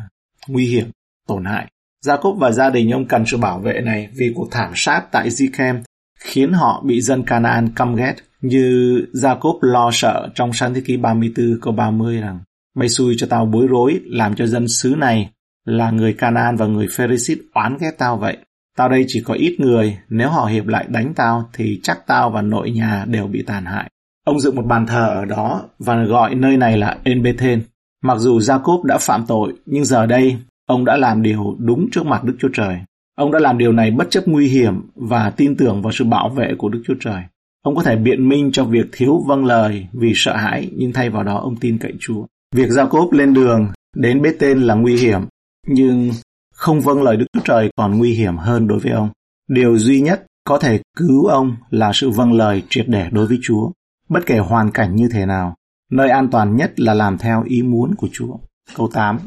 nguy 0.48 0.68
hiểm, 0.68 0.90
tổn 1.28 1.46
hại. 1.46 1.72
Jacob 2.06 2.38
và 2.38 2.52
gia 2.52 2.70
đình 2.70 2.92
ông 2.92 3.06
cần 3.06 3.26
sự 3.26 3.38
bảo 3.38 3.60
vệ 3.60 3.82
này 3.82 4.10
vì 4.18 4.32
cuộc 4.36 4.48
thảm 4.52 4.72
sát 4.76 5.02
tại 5.12 5.30
Zichem 5.30 5.82
khiến 6.20 6.54
họ 6.54 6.84
bị 6.86 7.02
dân 7.02 7.24
Canaan 7.24 7.70
căm 7.76 7.96
ghét 7.96 8.16
như 8.42 9.02
Jacob 9.14 9.58
lo 9.62 9.90
sợ 9.94 10.30
trong 10.36 10.54
sáng 10.54 10.74
thế 10.74 10.82
ký 10.86 10.98
34 10.98 11.60
câu 11.62 11.74
30 11.74 12.18
rằng 12.18 12.40
Mày 12.76 12.90
xui 12.90 13.16
cho 13.18 13.28
tao 13.30 13.46
bối 13.46 13.68
rối, 13.68 14.00
làm 14.06 14.36
cho 14.36 14.46
dân 14.46 14.68
xứ 14.68 14.96
này 14.98 15.30
là 15.66 15.92
người 15.92 16.14
Canaan 16.14 16.56
và 16.56 16.66
người 16.66 16.88
Pharisee 16.92 17.38
oán 17.54 17.78
ghét 17.80 17.92
tao 17.98 18.18
vậy. 18.18 18.38
Tao 18.78 18.90
đây 18.90 19.06
chỉ 19.08 19.22
có 19.22 19.34
ít 19.34 19.56
người, 19.60 19.98
nếu 20.10 20.30
họ 20.30 20.46
hiệp 20.46 20.68
lại 20.68 20.86
đánh 20.90 21.14
tao 21.16 21.50
thì 21.54 21.80
chắc 21.84 22.08
tao 22.08 22.30
và 22.30 22.42
nội 22.42 22.72
nhà 22.72 23.06
đều 23.08 23.28
bị 23.28 23.44
tàn 23.48 23.66
hại. 23.66 23.90
Ông 24.26 24.40
dựng 24.40 24.56
một 24.56 24.66
bàn 24.66 24.86
thờ 24.88 25.08
ở 25.10 25.26
đó 25.26 25.64
và 25.80 26.04
gọi 26.04 26.36
nơi 26.36 26.58
này 26.58 26.78
là 26.78 26.98
Enbethen. 27.04 27.62
Mặc 28.04 28.18
dù 28.18 28.40
Jacob 28.40 28.84
đã 28.84 28.98
phạm 28.98 29.26
tội, 29.28 29.54
nhưng 29.66 29.86
giờ 29.86 30.06
đây 30.06 30.38
ông 30.66 30.86
đã 30.86 30.98
làm 30.98 31.22
điều 31.22 31.56
đúng 31.60 31.90
trước 31.92 32.06
mặt 32.06 32.24
Đức 32.24 32.36
Chúa 32.40 32.50
Trời. 32.54 32.78
Ông 33.16 33.32
đã 33.32 33.40
làm 33.40 33.58
điều 33.58 33.72
này 33.72 33.92
bất 33.92 34.08
chấp 34.10 34.28
nguy 34.28 34.48
hiểm 34.48 34.82
và 34.96 35.30
tin 35.30 35.58
tưởng 35.58 35.82
vào 35.82 35.92
sự 35.92 36.06
bảo 36.06 36.30
vệ 36.30 36.56
của 36.58 36.70
Đức 36.70 36.84
Chúa 36.88 36.96
Trời. 37.00 37.24
Ông 37.64 37.76
có 37.76 37.84
thể 37.84 37.96
biện 37.96 38.30
minh 38.30 38.50
cho 38.54 38.66
việc 38.66 38.86
thiếu 38.92 39.24
vâng 39.28 39.46
lời 39.46 39.88
vì 39.94 40.12
sợ 40.16 40.36
hãi, 40.36 40.70
nhưng 40.76 40.94
thay 40.94 41.10
vào 41.10 41.24
đó 41.24 41.38
ông 41.38 41.56
tin 41.56 41.78
cậy 41.78 41.94
Chúa. 42.00 42.26
Việc 42.56 42.70
Jacob 42.70 43.12
lên 43.12 43.34
đường 43.34 43.68
đến 43.96 44.22
bế 44.22 44.34
tên 44.40 44.62
là 44.62 44.76
nguy 44.76 44.98
hiểm, 44.98 45.22
nhưng 45.68 46.12
không 46.54 46.82
vâng 46.82 47.04
lời 47.04 47.18
Đức 47.18 47.26
Chúa 47.34 47.42
Trời 47.44 47.70
còn 47.76 47.98
nguy 47.98 48.14
hiểm 48.14 48.38
hơn 48.38 48.68
đối 48.68 48.80
với 48.80 48.92
ông. 48.92 49.10
Điều 49.48 49.78
duy 49.78 50.02
nhất 50.02 50.26
có 50.44 50.58
thể 50.58 50.80
cứu 50.98 51.26
ông 51.26 51.56
là 51.70 51.92
sự 51.94 52.10
vâng 52.10 52.34
lời 52.34 52.64
triệt 52.70 52.86
để 52.88 53.10
đối 53.12 53.28
với 53.28 53.40
Chúa, 53.44 53.72
bất 54.10 54.26
kể 54.26 54.38
hoàn 54.38 54.72
cảnh 54.72 54.96
như 54.96 55.10
thế 55.12 55.26
nào. 55.26 55.56
Nơi 55.92 56.10
an 56.10 56.28
toàn 56.32 56.56
nhất 56.56 56.80
là 56.80 56.94
làm 56.94 57.18
theo 57.18 57.44
ý 57.44 57.62
muốn 57.62 57.96
của 57.96 58.08
Chúa. 58.12 58.38
Câu 58.76 58.90
8 58.94 59.18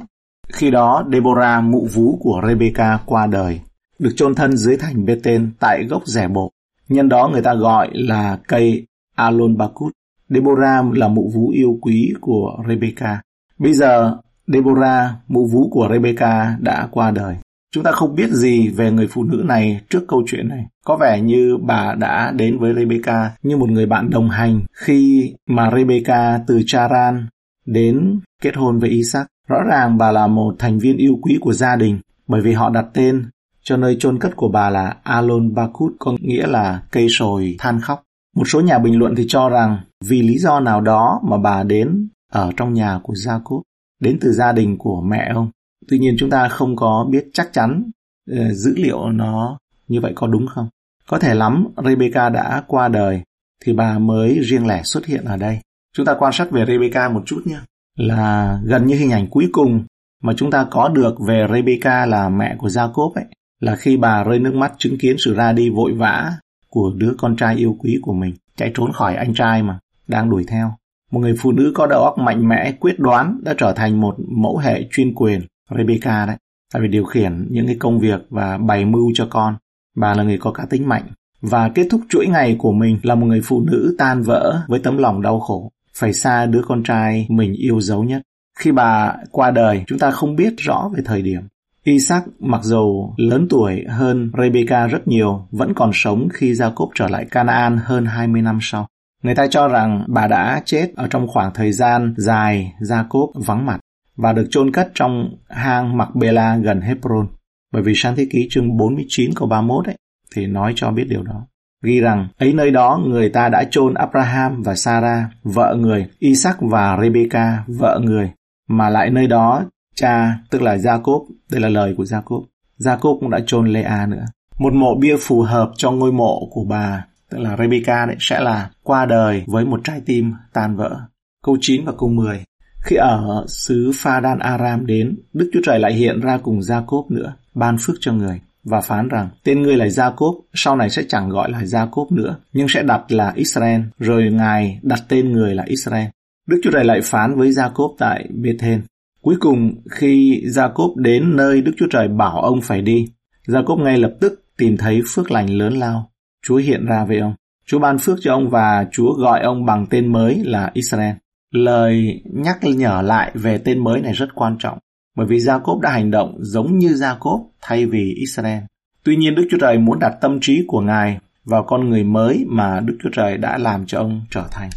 khi 0.53 0.71
đó, 0.71 1.05
Deborah 1.13 1.65
mụ 1.65 1.89
vú 1.95 2.19
của 2.21 2.43
Rebecca 2.49 2.99
qua 3.07 3.27
đời, 3.27 3.61
được 3.99 4.11
chôn 4.17 4.35
thân 4.35 4.57
dưới 4.57 4.77
thành 4.77 5.05
bê 5.05 5.17
tên 5.23 5.53
tại 5.61 5.85
gốc 5.85 6.03
rẻ 6.07 6.29
bộ. 6.29 6.53
Nhân 6.89 7.09
đó 7.09 7.29
người 7.33 7.43
ta 7.43 7.55
gọi 7.55 7.89
là 7.93 8.39
cây 8.49 8.87
Alon 9.15 9.57
Bakut. 9.57 9.93
Deborah 10.29 10.93
là 10.93 11.09
mụ 11.09 11.31
vú 11.35 11.49
yêu 11.49 11.79
quý 11.81 12.15
của 12.21 12.63
Rebecca. 12.69 13.21
Bây 13.59 13.73
giờ, 13.73 14.17
Deborah, 14.47 15.11
mụ 15.29 15.47
vú 15.47 15.69
của 15.71 15.89
Rebecca 15.93 16.57
đã 16.61 16.89
qua 16.91 17.11
đời. 17.11 17.37
Chúng 17.75 17.85
ta 17.85 17.91
không 17.93 18.15
biết 18.15 18.31
gì 18.31 18.69
về 18.69 18.91
người 18.91 19.07
phụ 19.11 19.25
nữ 19.25 19.43
này 19.45 19.81
trước 19.91 20.05
câu 20.09 20.23
chuyện 20.27 20.49
này. 20.49 20.67
Có 20.85 20.97
vẻ 20.97 21.21
như 21.21 21.57
bà 21.63 21.95
đã 21.95 22.33
đến 22.37 22.59
với 22.59 22.75
Rebecca 22.75 23.31
như 23.43 23.57
một 23.57 23.71
người 23.71 23.87
bạn 23.87 24.11
đồng 24.11 24.29
hành 24.29 24.61
khi 24.73 25.35
mà 25.47 25.71
Rebecca 25.77 26.41
từ 26.47 26.63
Charan 26.67 27.27
đến 27.67 28.21
kết 28.43 28.57
hôn 28.57 28.79
với 28.79 28.91
Isaac. 28.91 29.27
Rõ 29.49 29.63
ràng 29.63 29.99
bà 29.99 30.13
là 30.13 30.27
một 30.27 30.57
thành 30.59 30.79
viên 30.79 30.97
yêu 30.97 31.19
quý 31.23 31.39
của 31.41 31.53
gia 31.53 31.77
đình 31.77 32.01
bởi 32.27 32.41
vì 32.41 32.53
họ 32.53 32.71
đặt 32.71 32.87
tên 32.95 33.25
cho 33.63 33.77
nơi 33.77 33.97
chôn 34.01 34.19
cất 34.19 34.37
của 34.37 34.49
bà 34.49 34.71
là 34.71 34.97
Alon 35.03 35.55
Bakut 35.55 35.93
có 35.99 36.15
nghĩa 36.21 36.47
là 36.47 36.83
cây 36.91 37.07
sồi 37.11 37.57
than 37.59 37.81
khóc. 37.81 38.03
Một 38.37 38.45
số 38.49 38.61
nhà 38.61 38.79
bình 38.79 38.99
luận 38.99 39.15
thì 39.17 39.25
cho 39.29 39.49
rằng 39.49 39.79
vì 40.05 40.23
lý 40.23 40.39
do 40.39 40.61
nào 40.61 40.81
đó 40.81 41.21
mà 41.25 41.39
bà 41.39 41.63
đến 41.63 42.09
ở 42.33 42.53
trong 42.57 42.75
nhà 42.75 43.01
của 43.03 43.13
Jacob, 43.13 43.63
đến 44.01 44.19
từ 44.21 44.33
gia 44.33 44.53
đình 44.53 44.79
của 44.79 45.01
mẹ 45.01 45.31
ông. 45.35 45.51
Tuy 45.89 45.99
nhiên 45.99 46.17
chúng 46.19 46.31
ta 46.31 46.49
không 46.49 46.77
có 46.77 47.07
biết 47.11 47.29
chắc 47.33 47.53
chắn 47.53 47.91
ờ, 48.31 48.53
dữ 48.53 48.75
liệu 48.77 49.09
nó 49.11 49.59
như 49.89 50.01
vậy 50.01 50.13
có 50.15 50.27
đúng 50.27 50.47
không. 50.47 50.69
Có 51.09 51.19
thể 51.19 51.35
lắm 51.35 51.67
Rebecca 51.85 52.29
đã 52.29 52.65
qua 52.67 52.89
đời 52.89 53.23
thì 53.65 53.73
bà 53.73 53.99
mới 53.99 54.41
riêng 54.43 54.67
lẻ 54.67 54.83
xuất 54.85 55.07
hiện 55.07 55.25
ở 55.25 55.37
đây. 55.37 55.59
Chúng 55.97 56.07
ta 56.07 56.15
quan 56.19 56.33
sát 56.33 56.51
về 56.51 56.65
Rebecca 56.67 57.09
một 57.09 57.23
chút 57.27 57.43
nhé. 57.45 57.59
Là 57.99 58.59
gần 58.65 58.87
như 58.87 58.97
hình 58.97 59.11
ảnh 59.11 59.27
cuối 59.31 59.49
cùng 59.53 59.85
mà 60.23 60.33
chúng 60.37 60.51
ta 60.51 60.67
có 60.71 60.89
được 60.89 61.15
về 61.29 61.47
Rebecca 61.53 62.07
là 62.07 62.29
mẹ 62.29 62.57
của 62.59 62.69
Jacob 62.69 63.13
ấy 63.13 63.25
là 63.61 63.77
khi 63.77 63.97
bà 63.97 64.25
rơi 64.25 64.39
nước 64.39 64.55
mắt 64.55 64.73
chứng 64.79 64.99
kiến 64.99 65.17
sự 65.19 65.35
ra 65.35 65.53
đi 65.53 65.71
vội 65.71 65.93
vã 65.93 66.33
của 66.71 66.93
đứa 66.97 67.13
con 67.19 67.37
trai 67.37 67.57
yêu 67.57 67.77
quý 67.79 67.99
của 68.03 68.13
mình, 68.13 68.35
chạy 68.57 68.71
trốn 68.75 68.93
khỏi 68.93 69.15
anh 69.15 69.35
trai 69.35 69.63
mà, 69.63 69.79
đang 70.09 70.31
đuổi 70.31 70.45
theo. 70.49 70.73
Một 71.11 71.21
người 71.21 71.35
phụ 71.41 71.53
nữ 71.53 71.73
có 71.75 71.87
đầu 71.87 72.03
óc 72.03 72.19
mạnh 72.19 72.49
mẽ, 72.49 72.73
quyết 72.73 72.99
đoán 72.99 73.41
đã 73.43 73.55
trở 73.59 73.73
thành 73.73 74.01
một 74.01 74.17
mẫu 74.29 74.59
hệ 74.59 74.89
chuyên 74.91 75.15
quyền, 75.15 75.41
Rebecca 75.77 76.27
đấy, 76.27 76.37
tại 76.73 76.83
vì 76.83 76.89
điều 76.89 77.05
khiển 77.05 77.47
những 77.51 77.67
cái 77.67 77.77
công 77.79 77.99
việc 77.99 78.21
và 78.31 78.59
bày 78.59 78.85
mưu 78.85 79.11
cho 79.15 79.27
con. 79.31 79.57
Bà 79.97 80.15
là 80.15 80.23
người 80.23 80.39
có 80.39 80.53
cá 80.53 80.65
tính 80.65 80.89
mạnh 80.89 81.05
và 81.41 81.69
kết 81.69 81.87
thúc 81.91 82.01
chuỗi 82.09 82.27
ngày 82.27 82.57
của 82.59 82.73
mình 82.73 82.99
là 83.03 83.15
một 83.15 83.27
người 83.27 83.41
phụ 83.45 83.61
nữ 83.61 83.95
tan 83.99 84.23
vỡ 84.23 84.63
với 84.69 84.81
tấm 84.81 84.99
lòng 84.99 85.23
đau 85.23 85.41
khổ, 85.41 85.71
phải 85.99 86.13
xa 86.13 86.47
đứa 86.47 86.63
con 86.69 86.83
trai 86.83 87.27
mình 87.31 87.53
yêu 87.53 87.81
dấu 87.81 88.05
nhất. 88.05 88.23
Khi 88.59 88.73
bà 88.73 89.15
qua 89.31 89.51
đời, 89.51 89.85
chúng 89.87 89.99
ta 89.99 90.11
không 90.11 90.37
biết 90.37 90.55
rõ 90.57 90.91
về 90.97 91.03
thời 91.05 91.23
điểm. 91.23 91.43
Isaac 91.85 92.25
mặc 92.39 92.61
dù 92.65 93.15
lớn 93.17 93.47
tuổi 93.51 93.85
hơn 93.89 94.31
Rebecca 94.39 94.87
rất 94.87 95.09
nhiều, 95.09 95.49
vẫn 95.51 95.75
còn 95.75 95.91
sống 95.95 96.29
khi 96.33 96.53
Jacob 96.53 96.89
trở 96.95 97.09
lại 97.09 97.25
Canaan 97.31 97.79
hơn 97.85 98.07
20 98.07 98.43
năm 98.43 98.59
sau. 98.63 98.87
Người 99.23 99.35
ta 99.35 99.47
cho 99.47 99.69
rằng 99.69 100.05
bà 100.09 100.27
đã 100.27 100.63
chết 100.65 100.91
ở 100.97 101.07
trong 101.11 101.29
khoảng 101.29 101.55
thời 101.55 101.73
gian 101.73 102.15
dài 102.17 102.73
Jacob 102.81 103.33
vắng 103.47 103.67
mặt 103.67 103.81
và 104.17 104.33
được 104.33 104.47
chôn 104.51 104.73
cất 104.73 104.91
trong 104.95 105.37
hang 105.49 105.97
Macbela 105.97 106.57
gần 106.57 106.81
Hebron. 106.81 107.29
Bởi 107.73 107.83
vì 107.83 107.93
sáng 107.97 108.17
thế 108.17 108.27
ký 108.31 108.49
chương 108.51 108.77
49 108.77 109.31
câu 109.35 109.49
31 109.49 109.87
ấy, 109.87 109.97
thì 110.37 110.47
nói 110.47 110.73
cho 110.77 110.91
biết 110.91 111.05
điều 111.09 111.23
đó. 111.23 111.47
Ghi 111.83 112.01
rằng 112.01 112.29
ấy 112.39 112.53
nơi 112.53 112.71
đó 112.71 113.01
người 113.07 113.29
ta 113.29 113.49
đã 113.49 113.65
chôn 113.71 113.95
Abraham 113.95 114.63
và 114.63 114.75
Sarah, 114.75 115.25
vợ 115.43 115.77
người, 115.79 116.07
Isaac 116.19 116.57
và 116.61 116.99
Rebecca, 117.03 117.65
vợ 117.67 118.01
người, 118.03 118.31
mà 118.69 118.89
lại 118.89 119.11
nơi 119.11 119.27
đó 119.27 119.65
cha 119.95 120.39
tức 120.51 120.63
là 120.63 120.77
Jacob, 120.77 121.25
đây 121.51 121.61
là 121.61 121.69
lời 121.69 121.95
của 121.97 122.05
Jacob. 122.05 122.45
Jacob 122.79 123.21
cũng 123.21 123.31
đã 123.31 123.41
chôn 123.47 123.69
Lea 123.69 124.07
nữa. 124.07 124.25
Một 124.59 124.73
mộ 124.73 124.95
bia 125.01 125.17
phù 125.21 125.43
hợp 125.43 125.71
cho 125.77 125.91
ngôi 125.91 126.13
mộ 126.13 126.49
của 126.51 126.65
bà, 126.65 127.05
tức 127.31 127.39
là 127.39 127.57
Rebecca 127.57 128.07
đấy, 128.07 128.17
sẽ 128.21 128.41
là 128.41 128.71
qua 128.83 129.07
đời 129.07 129.45
với 129.47 129.65
một 129.65 129.81
trái 129.85 130.01
tim 130.07 130.33
tan 130.53 130.77
vỡ. 130.77 131.01
Câu 131.45 131.57
9 131.61 131.85
và 131.85 131.93
câu 131.99 132.09
10. 132.09 132.45
Khi 132.81 132.97
ở 132.97 133.45
xứ 133.49 133.93
Phadan 133.95 134.39
Aram 134.39 134.87
đến, 134.87 135.19
Đức 135.33 135.51
Chúa 135.53 135.61
Trời 135.65 135.79
lại 135.79 135.93
hiện 135.93 136.21
ra 136.21 136.39
cùng 136.43 136.59
Jacob 136.59 137.05
nữa, 137.09 137.35
ban 137.55 137.77
phước 137.81 137.97
cho 138.01 138.13
người 138.13 138.41
và 138.65 138.81
phán 138.81 139.09
rằng 139.09 139.29
tên 139.45 139.63
ngươi 139.63 139.77
là 139.77 139.87
Jacob, 139.87 140.41
sau 140.55 140.77
này 140.77 140.91
sẽ 140.91 141.03
chẳng 141.09 141.29
gọi 141.29 141.51
là 141.51 141.61
Jacob 141.61 142.07
nữa, 142.11 142.37
nhưng 142.53 142.69
sẽ 142.69 142.83
đặt 142.83 143.13
là 143.13 143.33
Israel, 143.37 143.81
rồi 143.99 144.31
Ngài 144.33 144.79
đặt 144.83 145.01
tên 145.09 145.33
người 145.33 145.55
là 145.55 145.65
Israel. 145.67 146.07
Đức 146.49 146.61
Chúa 146.63 146.71
Trời 146.71 146.85
lại 146.85 147.01
phán 147.05 147.37
với 147.37 147.53
Gia-cốp 147.53 147.95
tại 147.99 148.29
Bethel. 148.31 148.81
Cuối 149.23 149.37
cùng, 149.41 149.75
khi 149.91 150.43
Gia-cốp 150.47 150.97
đến 150.97 151.37
nơi 151.37 151.61
Đức 151.61 151.73
Chúa 151.77 151.87
Trời 151.91 152.09
bảo 152.09 152.41
ông 152.41 152.61
phải 152.61 152.83
đi, 152.83 153.07
Gia-cốp 153.47 153.79
ngay 153.79 153.99
lập 153.99 154.15
tức 154.21 154.45
tìm 154.59 154.77
thấy 154.77 155.03
phước 155.07 155.31
lành 155.31 155.51
lớn 155.51 155.73
lao. 155.73 156.11
Chúa 156.47 156.57
hiện 156.57 156.87
ra 156.87 157.05
với 157.05 157.19
ông. 157.19 157.35
Chúa 157.67 157.79
ban 157.79 157.99
phước 157.99 158.19
cho 158.21 158.33
ông 158.33 158.51
và 158.51 158.87
Chúa 158.93 159.13
gọi 159.13 159.41
ông 159.43 159.65
bằng 159.65 159.87
tên 159.91 160.13
mới 160.13 160.43
là 160.45 160.71
Israel. 160.75 161.15
Lời 161.55 162.23
nhắc 162.25 162.59
nhở 162.63 163.03
lại 163.03 163.31
về 163.35 163.59
tên 163.59 163.85
mới 163.85 164.01
này 164.01 164.13
rất 164.13 164.35
quan 164.35 164.57
trọng, 164.59 164.79
bởi 165.19 165.27
vì 165.27 165.41
Gia-cốp 165.41 165.81
đã 165.81 165.91
hành 165.91 166.11
động 166.11 166.37
giống 166.39 166.79
như 166.79 166.95
Gia-cốp 166.95 167.41
thay 167.63 167.87
vì 167.87 168.15
Israel. 168.15 168.63
Tuy 169.05 169.17
nhiên 169.17 169.35
Đức 169.35 169.47
Chúa 169.51 169.59
Trời 169.61 169.79
muốn 169.79 169.99
đặt 169.99 170.13
tâm 170.21 170.39
trí 170.41 170.65
của 170.67 170.81
Ngài 170.81 171.19
vào 171.45 171.65
con 171.65 171.91
người 171.91 172.05
mới 172.05 172.45
mà 172.49 172.81
Đức 172.81 172.97
Chúa 173.03 173.11
Trời 173.13 173.37
đã 173.37 173.59
làm 173.59 173.87
cho 173.87 173.99
ông 173.99 174.23
trở 174.31 174.45
thành. 174.51 174.71